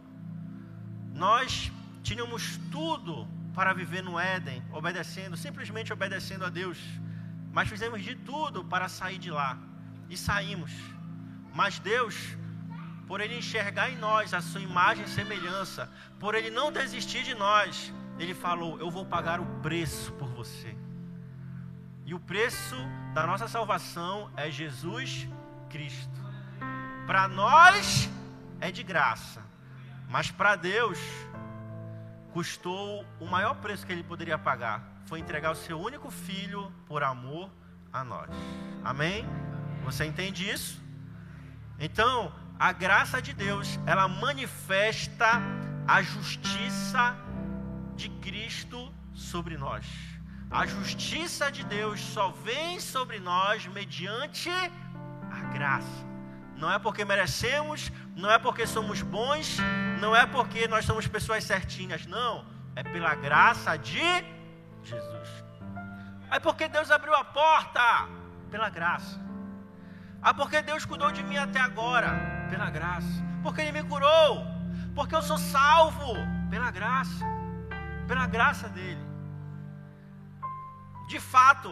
[1.14, 1.70] Nós
[2.02, 6.80] tínhamos tudo para viver no Éden, obedecendo, simplesmente obedecendo a Deus.
[7.52, 9.58] Mas fizemos de tudo para sair de lá.
[10.10, 10.72] E saímos.
[11.54, 12.16] Mas Deus,
[13.06, 17.36] por Ele enxergar em nós a sua imagem e semelhança, por Ele não desistir de
[17.36, 20.74] nós, Ele falou: Eu vou pagar o preço por você.
[22.06, 22.78] E o preço
[23.14, 25.28] da nossa salvação é Jesus
[25.70, 26.22] Cristo.
[27.06, 28.10] Para nós,
[28.60, 29.44] é de graça.
[30.08, 30.98] Mas para Deus,
[32.32, 34.84] custou o maior preço que ele poderia pagar.
[35.06, 37.50] Foi entregar o seu único filho por amor
[37.92, 38.30] a nós.
[38.84, 39.26] Amém?
[39.84, 40.82] Você entende isso?
[41.80, 45.42] Então, a graça de Deus, ela manifesta
[45.88, 47.18] a justiça
[47.96, 50.11] de Cristo sobre nós.
[50.52, 56.06] A justiça de Deus só vem sobre nós mediante a graça.
[56.58, 59.58] Não é porque merecemos, não é porque somos bons,
[60.02, 62.46] não é porque nós somos pessoas certinhas, não.
[62.76, 64.04] É pela graça de
[64.84, 65.30] Jesus.
[66.30, 68.10] É porque Deus abriu a porta,
[68.50, 69.20] pela graça.
[70.22, 72.10] Ah, porque Deus cuidou de mim até agora,
[72.50, 73.24] pela graça.
[73.42, 74.46] Porque Ele me curou,
[74.94, 76.14] porque eu sou salvo,
[76.50, 77.26] pela graça,
[78.06, 79.11] pela graça dEle.
[81.12, 81.70] De fato,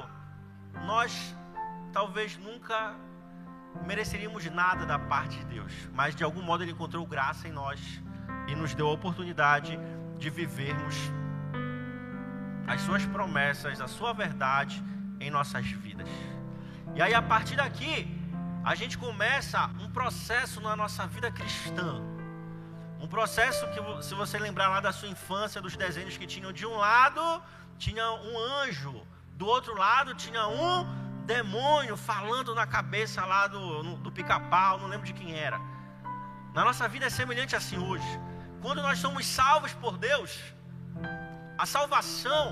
[0.86, 1.34] nós
[1.94, 2.94] talvez nunca
[3.86, 7.80] mereceríamos nada da parte de Deus, mas de algum modo Ele encontrou graça em nós
[8.50, 9.80] e nos deu a oportunidade
[10.18, 10.96] de vivermos
[12.68, 14.84] as Suas promessas, a Sua verdade
[15.22, 16.10] em nossas vidas.
[16.94, 17.96] E aí, a partir daqui,
[18.62, 22.02] a gente começa um processo na nossa vida cristã.
[23.00, 26.66] Um processo que, se você lembrar lá da sua infância, dos desenhos que tinham de
[26.66, 27.42] um lado,
[27.78, 29.08] tinha um anjo,
[29.40, 30.86] do outro lado, tinha um
[31.26, 35.58] demônio falando na cabeça lá do, do pica-pau, não lembro de quem era.
[36.54, 38.10] Na nossa vida é semelhante assim hoje.
[38.62, 40.38] Quando nós somos salvos por Deus,
[41.58, 42.44] a salvação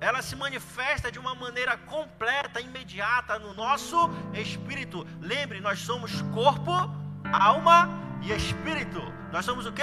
[0.00, 5.04] ela se manifesta de uma maneira completa, imediata no nosso espírito.
[5.20, 6.70] Lembre, nós somos corpo,
[7.32, 7.90] alma
[8.22, 9.02] e espírito.
[9.32, 9.82] Nós somos o que?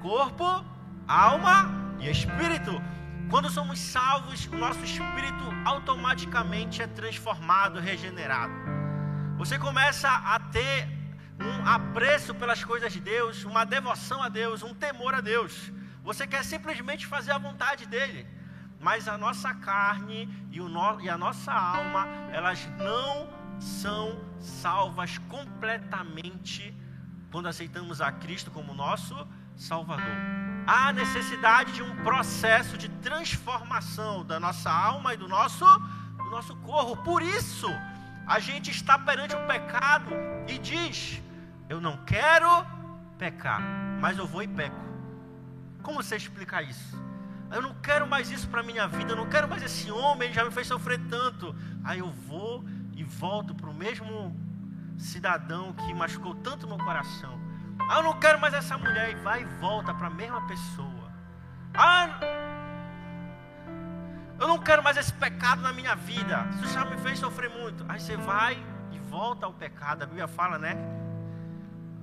[0.00, 0.64] Corpo,
[1.06, 2.72] alma e espírito.
[3.30, 8.54] Quando somos salvos, o nosso espírito automaticamente é transformado, regenerado.
[9.36, 10.88] Você começa a ter
[11.38, 15.70] um apreço pelas coisas de Deus, uma devoção a Deus, um temor a Deus.
[16.02, 18.26] Você quer simplesmente fazer a vontade dEle.
[18.80, 23.28] Mas a nossa carne e, no, e a nossa alma, elas não
[23.60, 26.74] são salvas completamente
[27.30, 29.14] quando aceitamos a Cristo como nosso
[29.58, 35.64] Salvador há necessidade de um processo de transformação da nossa alma e do nosso,
[36.18, 37.02] do nosso corpo.
[37.02, 37.66] Por isso,
[38.26, 40.10] a gente está perante o pecado
[40.46, 41.22] e diz:
[41.70, 42.48] Eu não quero
[43.18, 43.62] pecar,
[44.00, 44.76] mas eu vou e peco.
[45.82, 46.96] Como você explica isso?
[47.50, 50.34] Eu não quero mais isso para minha vida, eu não quero mais esse homem, ele
[50.34, 51.56] já me fez sofrer tanto.
[51.82, 52.62] Aí eu vou
[52.94, 54.36] e volto para o mesmo
[54.98, 57.47] cidadão que machucou tanto meu coração.
[57.88, 59.10] Ah, eu não quero mais essa mulher.
[59.10, 61.10] E vai e volta para a mesma pessoa.
[61.74, 62.08] Ah,
[64.38, 66.46] eu não quero mais esse pecado na minha vida.
[66.54, 67.84] Isso já me fez sofrer muito.
[67.88, 70.02] Aí você vai e volta ao pecado.
[70.02, 70.76] A Bíblia fala, né?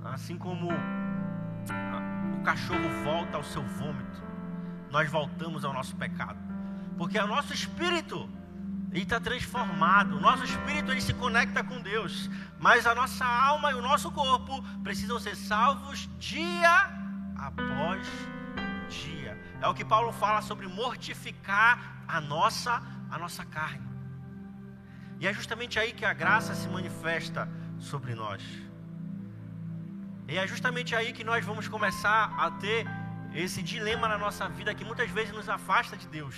[0.04, 4.22] Assim como o cachorro volta ao seu vômito,
[4.90, 6.38] nós voltamos ao nosso pecado.
[6.98, 8.28] Porque é o nosso espírito
[8.90, 10.16] ele está transformado.
[10.16, 14.10] O nosso espírito ele se conecta com Deus, mas a nossa alma e o nosso
[14.10, 16.90] corpo precisam ser salvos dia
[17.36, 18.06] após
[18.88, 19.38] dia.
[19.60, 23.86] É o que Paulo fala sobre mortificar a nossa a nossa carne.
[25.20, 28.42] E é justamente aí que a graça se manifesta sobre nós.
[30.28, 32.86] E é justamente aí que nós vamos começar a ter
[33.34, 36.36] esse dilema na nossa vida que muitas vezes nos afasta de Deus.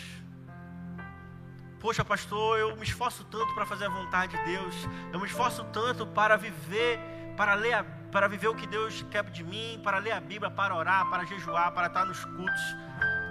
[1.81, 4.75] Poxa, pastor, eu me esforço tanto para fazer a vontade de Deus.
[5.13, 6.99] Eu me esforço tanto para viver,
[7.37, 10.75] para ler, para viver o que Deus quer de mim, para ler a Bíblia, para
[10.75, 12.77] orar, para jejuar, para estar nos cultos.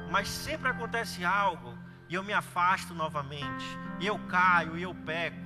[0.09, 3.65] Mas sempre acontece algo e eu me afasto novamente.
[3.99, 5.45] E eu caio e eu peco.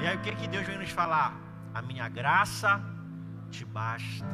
[0.00, 1.32] E aí o que, que Deus vem nos falar?
[1.72, 2.80] A minha graça
[3.50, 4.26] te basta.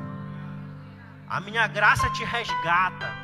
[1.29, 3.23] A minha graça te resgata.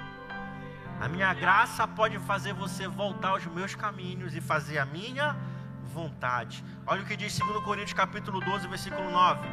[1.00, 5.34] A minha graça pode fazer você voltar aos meus caminhos e fazer a minha
[5.94, 6.62] vontade.
[6.86, 9.48] Olha o que diz 2 Coríntios capítulo 12, versículo 9.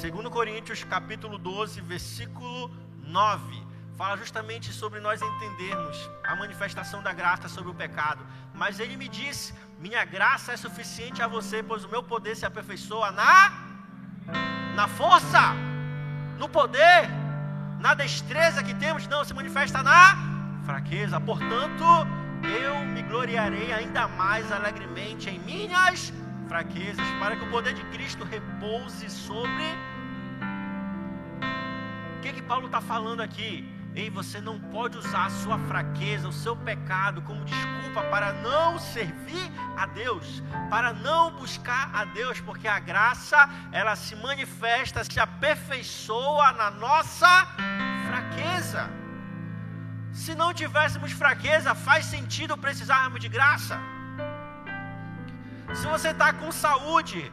[0.00, 3.66] 2 Coríntios capítulo 12, versículo 9.
[3.98, 8.24] Fala justamente sobre nós entendermos a manifestação da graça sobre o pecado.
[8.54, 12.46] Mas ele me disse: Minha graça é suficiente a você, pois o meu poder se
[12.46, 13.52] aperfeiçoa na
[14.74, 15.40] na força,
[16.38, 17.10] no poder,
[17.78, 20.37] na destreza que temos, não, se manifesta na
[20.68, 21.18] fraqueza.
[21.18, 21.84] Portanto,
[22.62, 26.12] eu me gloriarei ainda mais alegremente em minhas
[26.46, 29.64] fraquezas, para que o poder de Cristo repouse sobre.
[32.16, 33.66] O que, que Paulo está falando aqui?
[33.94, 38.78] Ei, você não pode usar a sua fraqueza, o seu pecado, como desculpa para não
[38.78, 45.18] servir a Deus, para não buscar a Deus, porque a graça, ela se manifesta, se
[45.18, 47.48] aperfeiçoa na nossa
[48.06, 48.97] fraqueza.
[50.12, 53.78] Se não tivéssemos fraqueza, faz sentido precisarmos de graça.
[55.74, 57.32] Se você está com saúde,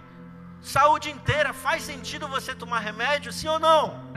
[0.61, 4.15] saúde inteira, faz sentido você tomar remédio, sim ou não?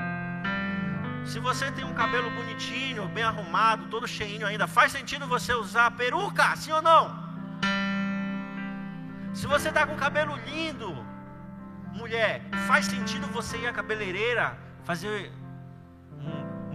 [1.25, 5.91] Se você tem um cabelo bonitinho, bem arrumado, todo cheinho ainda, faz sentido você usar
[5.93, 7.29] peruca, sim ou não?
[9.35, 10.91] Se você está com cabelo lindo,
[11.93, 15.31] mulher, faz sentido você ir à cabeleireira, fazer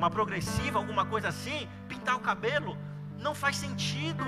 [0.04, 2.78] uma progressiva, alguma coisa assim, pintar o cabelo?
[3.18, 4.26] Não faz sentido.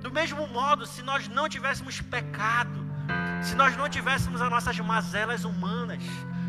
[0.00, 2.86] Do mesmo modo, se nós não tivéssemos pecado,
[3.42, 6.02] se nós não tivéssemos as nossas mazelas humanas,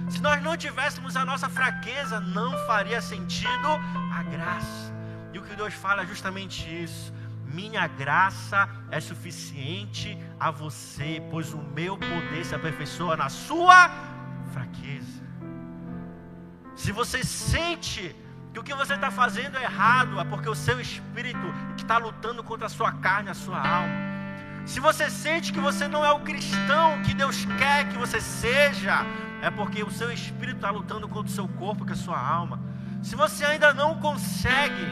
[0.08, 3.70] se nós não tivéssemos a nossa fraqueza, não faria sentido
[4.14, 4.94] a graça.
[5.34, 7.12] E o que Deus fala é justamente isso.
[7.44, 13.90] Minha graça é suficiente a você, pois o meu poder se aperfeiçoa na sua
[14.54, 15.24] fraqueza.
[16.76, 18.16] Se você sente
[18.58, 22.44] que o que você está fazendo é errado, é porque o seu espírito está lutando
[22.44, 23.94] contra a sua carne, a sua alma.
[24.66, 29.06] Se você sente que você não é o cristão que Deus quer que você seja,
[29.44, 32.60] é porque o seu espírito está lutando contra o seu corpo, com a sua alma.
[33.04, 34.88] Se você ainda não consegue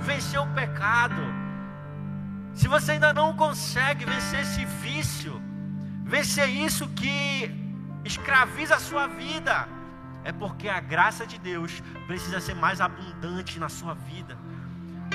[0.00, 1.22] vencer o pecado,
[2.54, 5.42] se você ainda não consegue vencer esse vício,
[6.04, 7.50] vencer isso que
[8.04, 9.66] escraviza a sua vida,
[10.24, 14.36] é porque a graça de Deus precisa ser mais abundante na sua vida.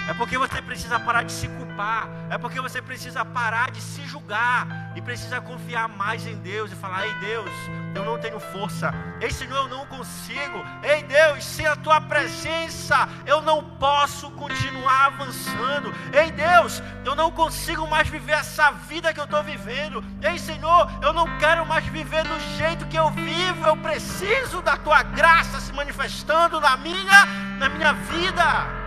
[0.07, 2.07] É porque você precisa parar de se culpar.
[2.29, 4.93] É porque você precisa parar de se julgar.
[4.95, 7.51] E precisa confiar mais em Deus e falar: Ei Deus,
[7.93, 8.93] eu não tenho força.
[9.19, 10.65] Ei Senhor, eu não consigo.
[10.81, 15.93] Ei Deus, sem a tua presença, eu não posso continuar avançando.
[16.13, 20.03] Ei Deus, eu não consigo mais viver essa vida que eu estou vivendo.
[20.23, 23.65] Ei Senhor, eu não quero mais viver do jeito que eu vivo.
[23.65, 27.25] Eu preciso da tua graça se manifestando na minha,
[27.59, 28.86] na minha vida.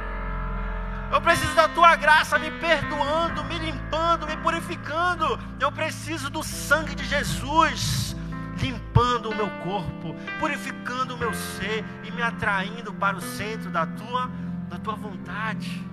[1.12, 5.38] Eu preciso da tua graça me perdoando, me limpando, me purificando.
[5.58, 8.14] Eu preciso do sangue de Jesus
[8.58, 13.86] limpando o meu corpo, purificando o meu ser e me atraindo para o centro da
[13.86, 14.30] tua,
[14.68, 15.84] da tua vontade.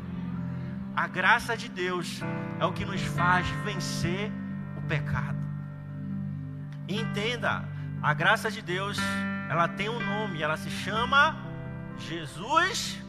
[0.96, 2.22] A graça de Deus
[2.60, 4.32] é o que nos faz vencer
[4.78, 5.38] o pecado.
[6.88, 7.64] E entenda,
[8.02, 8.98] a graça de Deus,
[9.50, 11.36] ela tem um nome, ela se chama
[11.98, 13.07] Jesus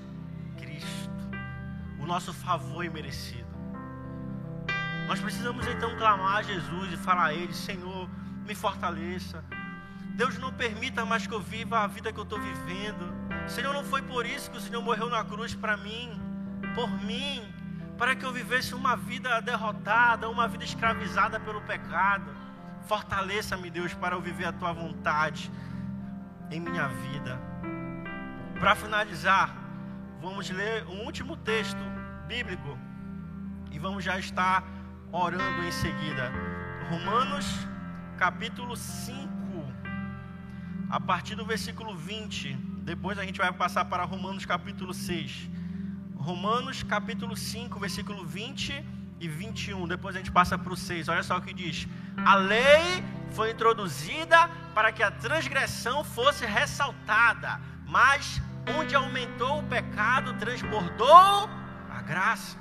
[2.08, 3.46] nosso favor imerecido.
[5.06, 8.08] Nós precisamos então clamar a Jesus e falar a Ele: Senhor,
[8.46, 9.44] me fortaleça.
[10.16, 13.14] Deus não permita mais que eu viva a vida que eu estou vivendo.
[13.46, 16.20] Senhor, não foi por isso que o Senhor morreu na cruz para mim,
[16.74, 17.42] por mim,
[17.96, 22.34] para que eu vivesse uma vida derrotada, uma vida escravizada pelo pecado.
[22.86, 25.52] Fortaleça-me, Deus, para eu viver a tua vontade
[26.50, 27.38] em minha vida.
[28.58, 29.54] Para finalizar,
[30.20, 31.97] vamos ler um último texto
[32.28, 32.78] bíblico
[33.70, 34.62] e vamos já estar
[35.10, 36.30] orando em seguida.
[36.90, 37.46] Romanos
[38.18, 39.28] capítulo 5,
[40.90, 42.52] a partir do versículo 20.
[42.90, 45.48] Depois a gente vai passar para Romanos capítulo 6.
[46.16, 48.84] Romanos capítulo 5, versículo 20
[49.18, 49.88] e 21.
[49.88, 51.08] Depois a gente passa para o 6.
[51.08, 51.88] Olha só o que diz:
[52.26, 58.42] A lei foi introduzida para que a transgressão fosse ressaltada, mas
[58.78, 61.48] onde aumentou o pecado, transbordou
[62.12, 62.56] graça,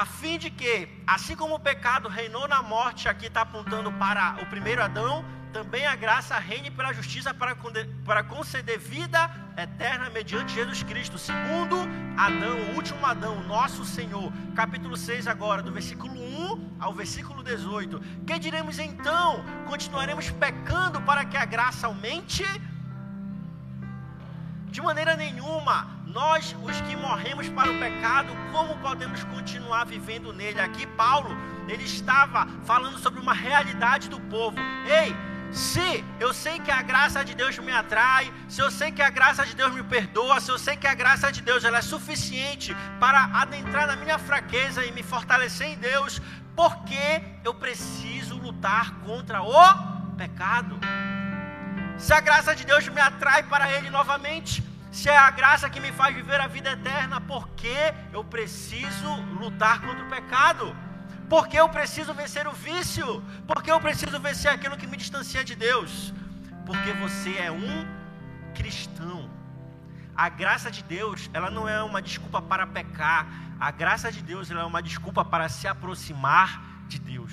[0.00, 0.72] a fim de que,
[1.06, 5.84] assim como o pecado reinou na morte, aqui está apontando para o primeiro Adão, também
[5.86, 7.56] a graça reine pela justiça para,
[8.04, 9.20] para conceder vida
[9.56, 11.76] eterna mediante Jesus Cristo, segundo
[12.16, 14.32] Adão, o último Adão, nosso Senhor.
[14.54, 18.00] Capítulo 6 agora, do versículo 1 ao versículo 18.
[18.26, 19.44] Que diremos então?
[19.66, 22.44] Continuaremos pecando para que a graça aumente?
[24.66, 25.99] De maneira nenhuma.
[26.12, 30.60] Nós, os que morremos para o pecado, como podemos continuar vivendo nele?
[30.60, 31.30] Aqui Paulo,
[31.68, 34.56] ele estava falando sobre uma realidade do povo.
[34.86, 35.14] Ei,
[35.52, 39.08] se eu sei que a graça de Deus me atrai, se eu sei que a
[39.08, 41.82] graça de Deus me perdoa, se eu sei que a graça de Deus ela é
[41.82, 46.20] suficiente para adentrar na minha fraqueza e me fortalecer em Deus,
[46.56, 50.76] por que eu preciso lutar contra o pecado?
[51.96, 55.80] Se a graça de Deus me atrai para Ele novamente, se é a graça que
[55.80, 57.76] me faz viver a vida eterna, por que
[58.12, 60.76] eu preciso lutar contra o pecado?
[61.28, 63.22] Porque eu preciso vencer o vício?
[63.46, 66.12] Porque eu preciso vencer aquilo que me distancia de Deus?
[66.66, 67.86] Porque você é um
[68.52, 69.30] cristão.
[70.16, 73.26] A graça de Deus, ela não é uma desculpa para pecar.
[73.60, 77.32] A graça de Deus, ela é uma desculpa para se aproximar de Deus.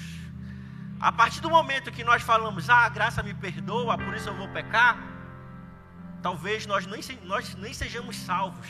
[0.99, 4.35] A partir do momento que nós falamos, ah, a graça me perdoa, por isso eu
[4.35, 4.97] vou pecar,
[6.21, 8.67] talvez nós nem, nós nem sejamos salvos.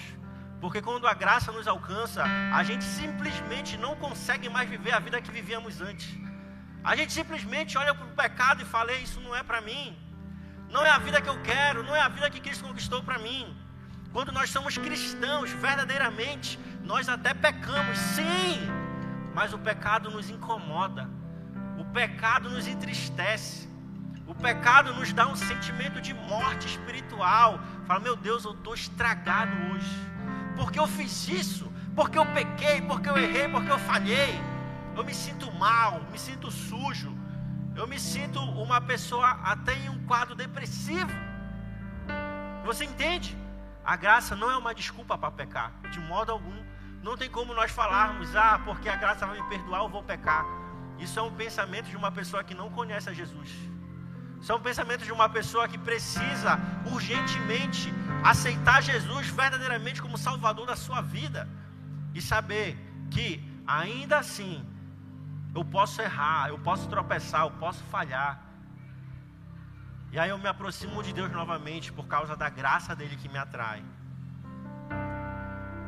[0.60, 2.24] Porque quando a graça nos alcança,
[2.54, 6.10] a gente simplesmente não consegue mais viver a vida que vivíamos antes.
[6.84, 9.96] A gente simplesmente olha para o pecado e fala: Isso não é para mim.
[10.70, 13.18] Não é a vida que eu quero, não é a vida que Cristo conquistou para
[13.20, 13.56] mim.
[14.12, 18.68] Quando nós somos cristãos, verdadeiramente, nós até pecamos, sim,
[19.34, 21.10] mas o pecado nos incomoda,
[21.78, 23.67] o pecado nos entristece,
[24.38, 27.60] pecado nos dá um sentimento de morte espiritual.
[27.86, 30.08] Fala, meu Deus, eu estou estragado hoje
[30.58, 34.42] porque eu fiz isso, porque eu pequei, porque eu errei, porque eu falhei.
[34.96, 37.16] Eu me sinto mal, me sinto sujo.
[37.76, 41.12] Eu me sinto uma pessoa até em um quadro depressivo.
[42.66, 43.38] Você entende?
[43.86, 46.66] A graça não é uma desculpa para pecar, de modo algum.
[47.04, 50.44] Não tem como nós falarmos, ah, porque a graça vai me perdoar, eu vou pecar.
[50.98, 53.52] Isso é um pensamento de uma pessoa que não conhece a Jesus.
[54.42, 61.02] São pensamentos de uma pessoa que precisa urgentemente aceitar Jesus verdadeiramente como Salvador da sua
[61.02, 61.48] vida
[62.14, 62.78] e saber
[63.10, 64.66] que ainda assim
[65.56, 68.40] eu posso errar, eu posso tropeçar, eu posso falhar.
[70.12, 73.38] E aí eu me aproximo de Deus novamente por causa da graça dele que me
[73.38, 73.84] atrai.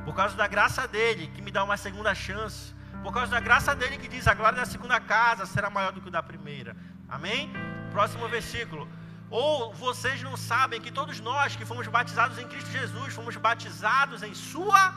[0.03, 2.73] Por causa da graça dele que me dá uma segunda chance.
[3.03, 6.01] Por causa da graça dele que diz: a glória da segunda casa será maior do
[6.01, 6.75] que o da primeira.
[7.07, 7.49] Amém?
[7.91, 8.87] Próximo versículo.
[9.29, 14.23] Ou vocês não sabem que todos nós que fomos batizados em Cristo Jesus, fomos batizados
[14.23, 14.93] em Sua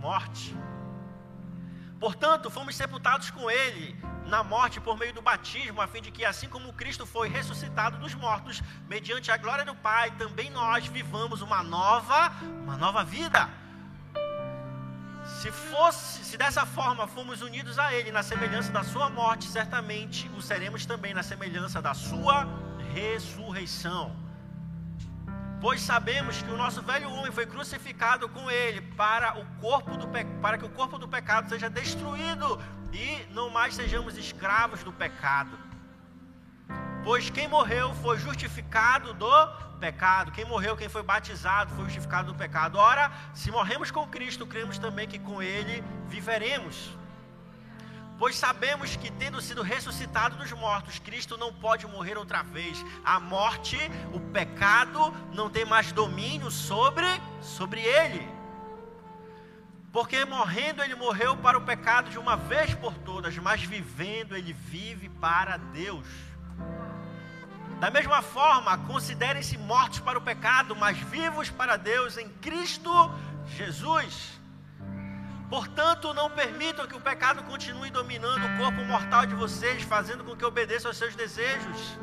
[0.00, 0.54] morte.
[1.98, 6.24] Portanto, fomos sepultados com Ele na morte por meio do batismo, a fim de que,
[6.24, 11.42] assim como Cristo foi ressuscitado dos mortos, mediante a glória do Pai, também nós vivamos
[11.42, 12.32] uma nova,
[12.62, 13.48] uma nova vida.
[15.24, 20.28] Se fosse, se dessa forma fomos unidos a Ele na semelhança da Sua morte, certamente
[20.36, 22.46] o seremos também na semelhança da Sua
[22.92, 24.16] ressurreição.
[25.60, 30.08] Pois sabemos que o nosso velho homem foi crucificado com Ele para o corpo do
[30.40, 32.60] para que o corpo do pecado seja destruído
[32.92, 35.56] e não mais sejamos escravos do pecado.
[37.04, 39.46] Pois quem morreu foi justificado do
[39.80, 40.30] pecado.
[40.30, 42.78] Quem morreu, quem foi batizado, foi justificado do pecado.
[42.78, 46.96] Ora, se morremos com Cristo, cremos também que com Ele viveremos.
[48.22, 52.84] Pois sabemos que, tendo sido ressuscitado dos mortos, Cristo não pode morrer outra vez.
[53.04, 53.76] A morte,
[54.12, 57.06] o pecado, não tem mais domínio sobre,
[57.40, 58.24] sobre ele.
[59.90, 64.52] Porque morrendo, ele morreu para o pecado de uma vez por todas, mas vivendo, ele
[64.52, 66.06] vive para Deus.
[67.80, 72.90] Da mesma forma, considerem-se mortos para o pecado, mas vivos para Deus em Cristo
[73.46, 74.40] Jesus.
[75.50, 80.36] Portanto, não permitam que o pecado continue dominando o corpo mortal de vocês, fazendo com
[80.36, 81.98] que obedeçam aos seus desejos.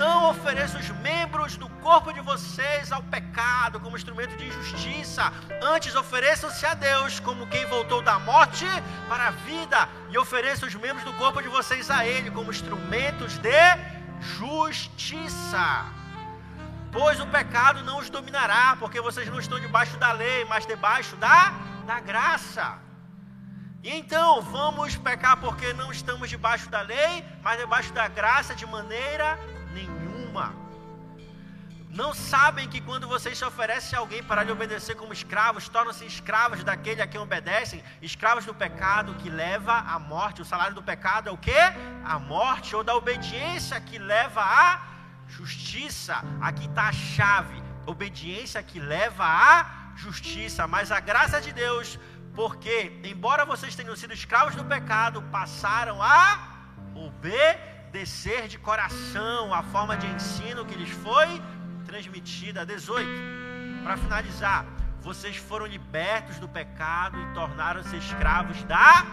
[0.00, 5.30] Não ofereçam os membros do corpo de vocês ao pecado como instrumento de injustiça.
[5.62, 8.64] Antes, ofereçam-se a Deus como quem voltou da morte
[9.10, 9.86] para a vida.
[10.08, 13.60] E ofereçam os membros do corpo de vocês a Ele como instrumentos de
[14.38, 15.84] justiça.
[16.90, 21.14] Pois o pecado não os dominará, porque vocês não estão debaixo da lei, mas debaixo
[21.16, 21.52] da,
[21.86, 22.78] da graça.
[23.82, 28.64] E então, vamos pecar porque não estamos debaixo da lei, mas debaixo da graça de
[28.64, 29.38] maneira
[29.72, 30.54] nenhuma.
[31.90, 36.06] Não sabem que quando vocês se oferecem a alguém para lhe obedecer como escravos, tornam-se
[36.06, 40.40] escravos daquele a quem obedecem, escravos do pecado que leva à morte.
[40.40, 41.60] O salário do pecado é o que?
[42.04, 44.80] A morte, ou da obediência que leva à
[45.26, 47.60] justiça, aqui está a chave.
[47.84, 51.98] Obediência que leva à justiça, mas a graça de Deus,
[52.36, 56.38] porque, embora vocês tenham sido escravos do pecado, passaram a
[56.94, 57.69] obedecer
[58.48, 61.42] de coração a forma de ensino que lhes foi
[61.84, 62.64] transmitida.
[62.64, 63.08] 18.
[63.82, 64.64] Para finalizar,
[65.02, 69.04] vocês foram libertos do pecado e tornaram-se escravos da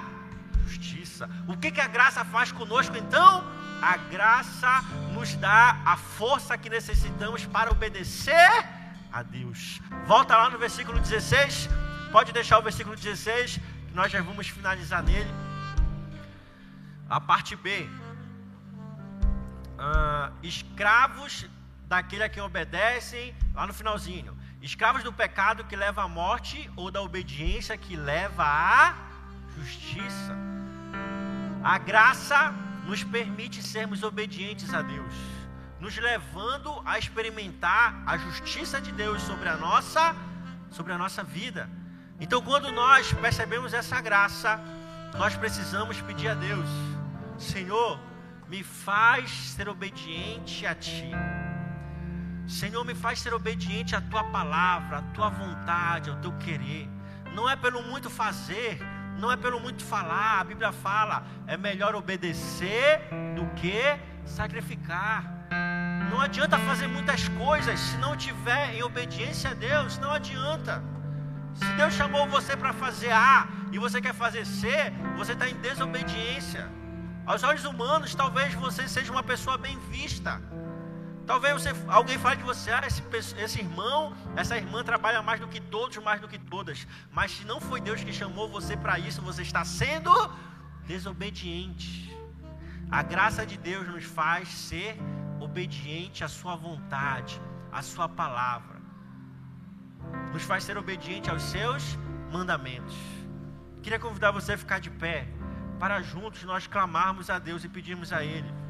[0.63, 1.29] justiça.
[1.47, 3.43] O que, que a graça faz conosco então?
[3.81, 4.81] A graça
[5.13, 8.65] nos dá a força que necessitamos para obedecer
[9.11, 9.81] a Deus.
[10.05, 11.69] Volta lá no versículo 16.
[12.11, 15.29] Pode deixar o versículo 16, que nós já vamos finalizar nele.
[17.09, 17.89] A parte B.
[19.77, 21.47] Uh, escravos
[21.87, 24.37] daquele a quem obedecem, lá no finalzinho.
[24.61, 28.95] Escravos do pecado que leva à morte ou da obediência que leva à
[29.55, 30.35] justiça.
[31.63, 32.53] A graça
[32.85, 35.13] nos permite sermos obedientes a Deus,
[35.79, 40.15] nos levando a experimentar a justiça de Deus sobre a nossa
[40.71, 41.69] sobre a nossa vida.
[42.19, 44.59] Então, quando nós percebemos essa graça,
[45.17, 46.67] nós precisamos pedir a Deus:
[47.37, 47.99] Senhor,
[48.49, 51.11] me faz ser obediente a Ti.
[52.47, 56.89] Senhor, me faz ser obediente à tua palavra, à tua vontade, ao teu querer.
[57.33, 58.79] Não é pelo muito fazer,
[59.19, 60.39] não é pelo muito falar.
[60.39, 63.01] A Bíblia fala: é melhor obedecer
[63.35, 63.81] do que
[64.25, 65.25] sacrificar.
[66.09, 70.81] Não adianta fazer muitas coisas se não tiver em obediência a Deus, não adianta.
[71.53, 74.69] Se Deus chamou você para fazer A e você quer fazer C,
[75.17, 76.69] você está em desobediência.
[77.27, 80.41] Aos olhos humanos, talvez você seja uma pessoa bem vista.
[81.25, 83.03] Talvez você, alguém fale de você, ah, esse,
[83.37, 86.87] esse irmão, essa irmã trabalha mais do que todos, mais do que todas.
[87.11, 90.09] Mas se não foi Deus que chamou você para isso, você está sendo
[90.85, 92.17] desobediente.
[92.89, 94.97] A graça de Deus nos faz ser
[95.41, 97.41] obediente à Sua vontade,
[97.73, 98.77] à Sua palavra.
[100.31, 101.83] Nos faz ser obediente aos Seus
[102.31, 102.95] mandamentos.
[103.83, 105.27] Queria convidar você a ficar de pé,
[105.79, 108.67] para juntos nós clamarmos a Deus e pedirmos a Ele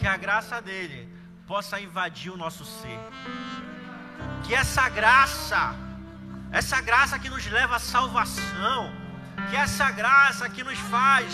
[0.00, 1.06] que a graça dele
[1.46, 2.98] possa invadir o nosso ser.
[4.44, 5.74] Que essa graça,
[6.50, 8.90] essa graça que nos leva à salvação,
[9.50, 11.26] que essa graça que nos faz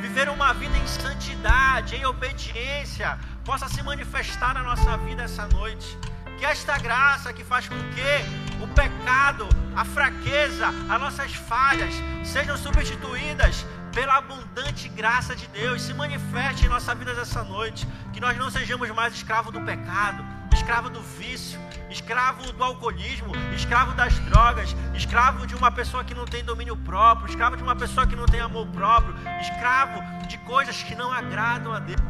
[0.00, 5.96] viver uma vida em santidade, em obediência, possa se manifestar na nossa vida essa noite.
[6.38, 11.92] Que esta graça que faz com que o pecado, a fraqueza, as nossas falhas
[12.24, 17.88] sejam substituídas pela abundante graça de Deus, se manifeste em nossa vida essa noite.
[18.12, 20.24] Que nós não sejamos mais escravos do pecado,
[20.54, 21.58] escravo do vício,
[21.90, 27.28] escravo do alcoolismo, escravo das drogas, escravo de uma pessoa que não tem domínio próprio,
[27.28, 31.72] escravo de uma pessoa que não tem amor próprio, escravo de coisas que não agradam
[31.72, 32.00] a Deus.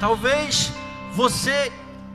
[0.00, 0.72] Talvez
[1.14, 1.70] você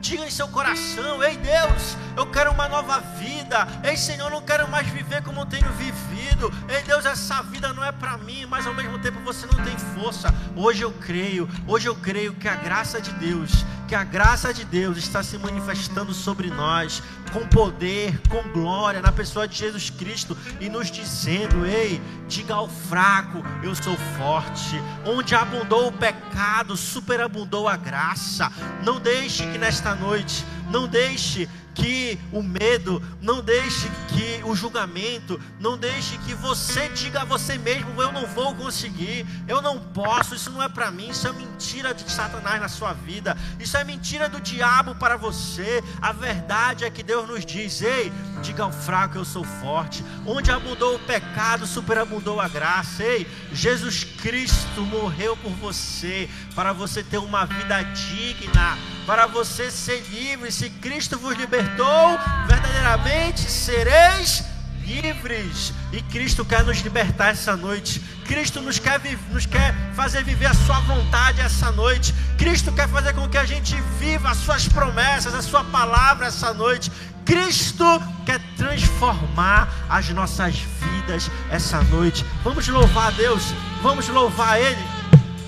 [0.06, 3.66] Diga em seu coração: Ei Deus, eu quero uma nova vida.
[3.82, 6.52] Ei Senhor, eu não quero mais viver como eu tenho vivido.
[6.68, 9.76] Ei Deus, essa vida não é para mim, mas ao mesmo tempo você não tem
[9.94, 10.32] força.
[10.54, 14.64] Hoje eu creio, hoje eu creio que a graça de Deus, que a graça de
[14.64, 20.36] Deus está se manifestando sobre nós com poder, com glória na pessoa de Jesus Cristo
[20.60, 24.80] e nos dizendo: Ei, diga ao fraco, eu sou forte.
[25.04, 28.50] Onde abundou o pecado, superabundou a graça.
[28.82, 35.38] Não deixe que nesta noite, não deixe que o medo, não deixe que o julgamento,
[35.60, 40.34] não deixe que você diga a você mesmo: eu não vou conseguir, eu não posso,
[40.34, 43.84] isso não é para mim, isso é mentira de Satanás na sua vida, isso é
[43.84, 45.84] mentira do diabo para você.
[46.00, 48.10] A verdade é que Deus nos diz: ei,
[48.42, 50.02] diga ao fraco: eu sou forte.
[50.24, 53.02] Onde abundou o pecado, superabundou a graça.
[53.02, 60.00] Ei, Jesus Cristo morreu por você, para você ter uma vida digna para você ser
[60.10, 60.50] livre.
[60.50, 64.44] Se Cristo vos libertou, verdadeiramente sereis
[64.84, 65.72] livres.
[65.92, 68.00] E Cristo quer nos libertar essa noite.
[68.26, 69.00] Cristo nos quer,
[69.30, 72.12] nos quer fazer viver a Sua vontade essa noite.
[72.36, 76.52] Cristo quer fazer com que a gente viva as Suas promessas, a Sua palavra essa
[76.52, 76.90] noite.
[77.24, 77.84] Cristo
[78.24, 82.24] quer transformar as nossas vidas essa noite.
[82.44, 83.42] Vamos louvar a Deus,
[83.82, 84.95] vamos louvar Ele.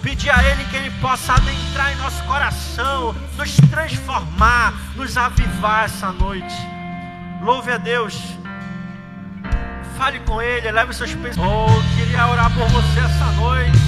[0.03, 6.13] Pedir a Ele que Ele possa adentrar em nosso coração, nos transformar, nos avivar essa
[6.13, 6.55] noite.
[7.43, 8.17] Louve a Deus.
[9.97, 11.39] Fale com Ele, leve seus pensamentos.
[11.39, 13.79] Oh, queria orar por você essa noite.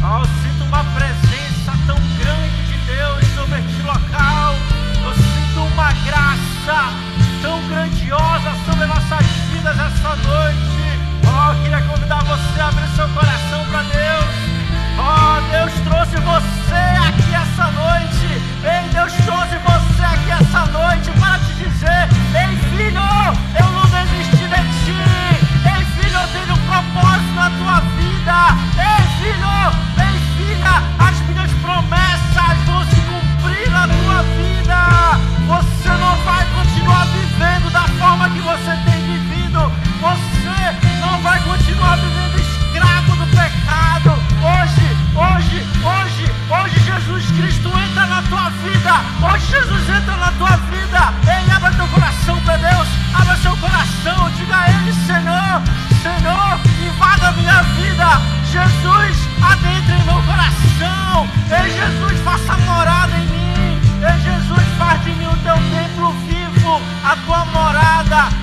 [0.00, 4.54] Oh, sinto uma presença tão grande de Deus sobre este local.
[5.04, 6.92] Eu sinto uma graça
[7.42, 10.72] tão grandiosa sobre nossas vidas essa noite.
[11.24, 11.72] Oh,
[12.36, 14.41] você abrir seu coração para Deus.
[14.98, 18.42] Oh, Deus trouxe você aqui essa noite.
[18.64, 23.00] Ei, Deus trouxe você aqui essa noite para te dizer: Ei, filho,
[23.58, 23.81] eu não
[49.52, 51.12] Jesus entra na tua vida.
[51.28, 52.88] Ei, abra teu coração para Deus.
[53.12, 54.30] Abra seu coração.
[54.38, 55.62] Diga a Ele, Senhor,
[56.02, 58.06] Senhor, invada a minha vida.
[58.50, 61.28] Jesus, adentre em meu coração.
[61.50, 63.80] Ei, Jesus, faça morada em mim.
[64.00, 68.41] Ei, Jesus, faz de mim o teu templo vivo, a tua morada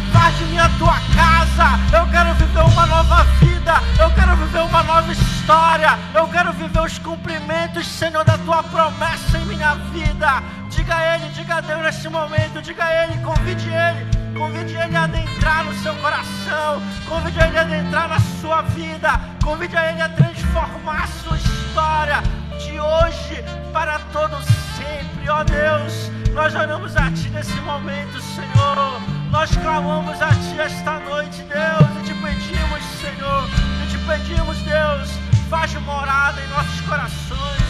[0.50, 1.80] mim a tua casa.
[1.96, 3.74] Eu quero viver uma nova vida.
[4.00, 5.98] Eu quero viver uma nova história.
[6.14, 10.44] Eu quero viver os cumprimentos, Senhor, da tua promessa em minha vida.
[10.70, 12.62] Diga a Ele, diga a Deus neste momento.
[12.62, 14.20] Diga a Ele, convide Ele.
[14.38, 16.82] Convide Ele a adentrar no seu coração.
[17.08, 19.20] Convide Ele a adentrar na sua vida.
[19.44, 22.24] Convide a Ele a transformar a sua história
[22.60, 24.36] de hoje para todo
[24.78, 25.30] sempre.
[25.30, 29.02] Ó oh Deus, nós oramos a Ti nesse momento, Senhor.
[29.30, 33.50] Nós clamamos a Ti esta noite, Deus, e te pedimos, Senhor,
[33.84, 35.10] e te pedimos, Deus,
[35.50, 37.64] faz morada em nossos corações,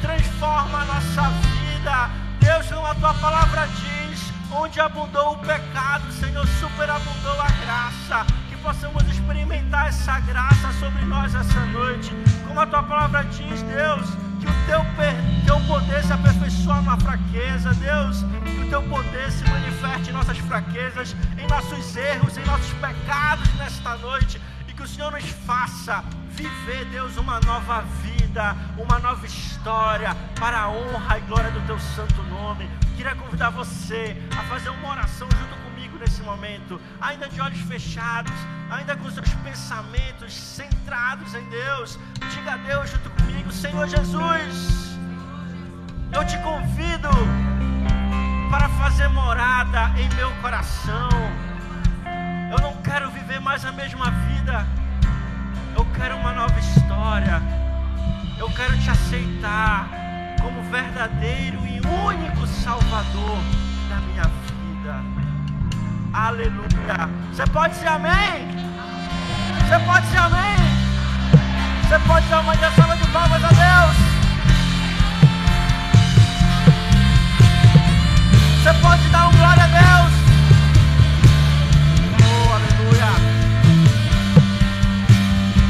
[0.00, 2.10] transforma a nossa vida.
[2.40, 8.24] Deus, como a Tua palavra diz, onde abundou o pecado, Senhor, superabundou a graça.
[8.48, 12.10] Que possamos experimentar essa graça sobre nós essa noite.
[12.48, 14.84] Como a Tua palavra diz, Deus, que o Teu,
[15.46, 18.24] teu poder se aperfeiçoa na fraqueza, Deus
[18.64, 23.96] o teu poder se manifeste em nossas fraquezas, em nossos erros, em nossos pecados nesta
[23.96, 24.40] noite.
[24.66, 30.62] E que o Senhor nos faça viver, Deus, uma nova vida, uma nova história, para
[30.62, 32.68] a honra e glória do teu santo nome.
[32.96, 35.63] Queria convidar você a fazer uma oração junto comigo
[36.04, 38.34] nesse momento, ainda de olhos fechados,
[38.70, 41.98] ainda com seus pensamentos centrados em Deus.
[42.34, 44.98] Diga a Deus junto comigo, Senhor Jesus,
[46.12, 47.08] eu te convido
[48.50, 51.08] para fazer morada em meu coração.
[52.52, 54.66] Eu não quero viver mais a mesma vida.
[55.74, 57.42] Eu quero uma nova história.
[58.38, 59.88] Eu quero te aceitar
[60.40, 63.38] como verdadeiro e único Salvador
[63.88, 65.33] da minha vida.
[66.14, 67.10] Aleluia.
[67.32, 68.46] Você pode ser amém?
[69.58, 70.56] Você pode ser amém?
[71.82, 73.96] Você pode dar uma salva de palmas a Deus?
[78.62, 80.12] Você pode dar um glória a Deus.
[82.22, 83.10] Oh, aleluia.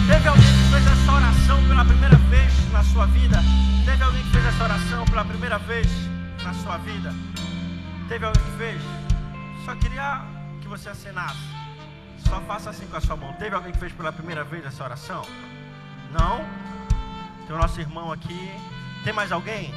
[0.07, 3.43] Teve alguém que fez essa oração pela primeira vez na sua vida?
[3.87, 5.89] Teve alguém que fez essa oração pela primeira vez
[6.45, 7.15] na sua vida?
[8.11, 8.83] Teve alguém que fez?
[9.65, 10.34] Só queria
[10.65, 11.39] que você acenasse.
[12.27, 13.33] Só faça assim com a sua mão.
[13.35, 15.23] Teve alguém que fez pela primeira vez essa oração?
[16.11, 16.45] Não?
[17.47, 18.51] Tem o nosso irmão aqui.
[19.05, 19.73] Tem mais alguém?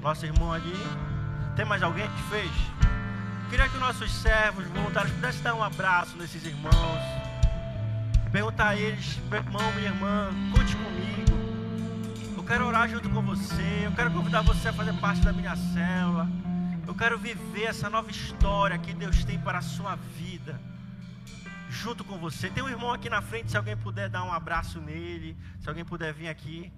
[0.00, 0.72] nosso irmão ali.
[1.56, 2.52] Tem mais alguém que fez?
[3.50, 7.00] Queria que nossos servos voluntários pudessem dar um abraço nesses irmãos.
[8.30, 11.25] Perguntar a eles, irmão, minha irmã, conte comigo.
[12.46, 13.82] Quero orar junto com você.
[13.84, 16.28] Eu quero convidar você a fazer parte da minha célula.
[16.86, 20.60] Eu quero viver essa nova história que Deus tem para a sua vida.
[21.68, 22.48] Junto com você.
[22.48, 25.36] Tem um irmão aqui na frente, se alguém puder dar um abraço nele.
[25.60, 26.72] Se alguém puder vir aqui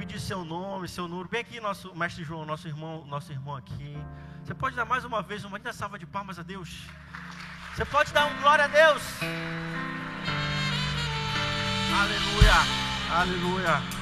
[0.00, 1.28] pedir seu nome, seu número.
[1.28, 3.96] Bem aqui, nosso mestre João, nosso irmão, nosso irmão aqui.
[4.42, 6.86] Você pode dar mais uma vez uma linda salva de palmas a Deus.
[7.74, 9.02] Você pode dar um glória a Deus.
[11.92, 12.56] Aleluia,
[13.10, 13.99] aleluia.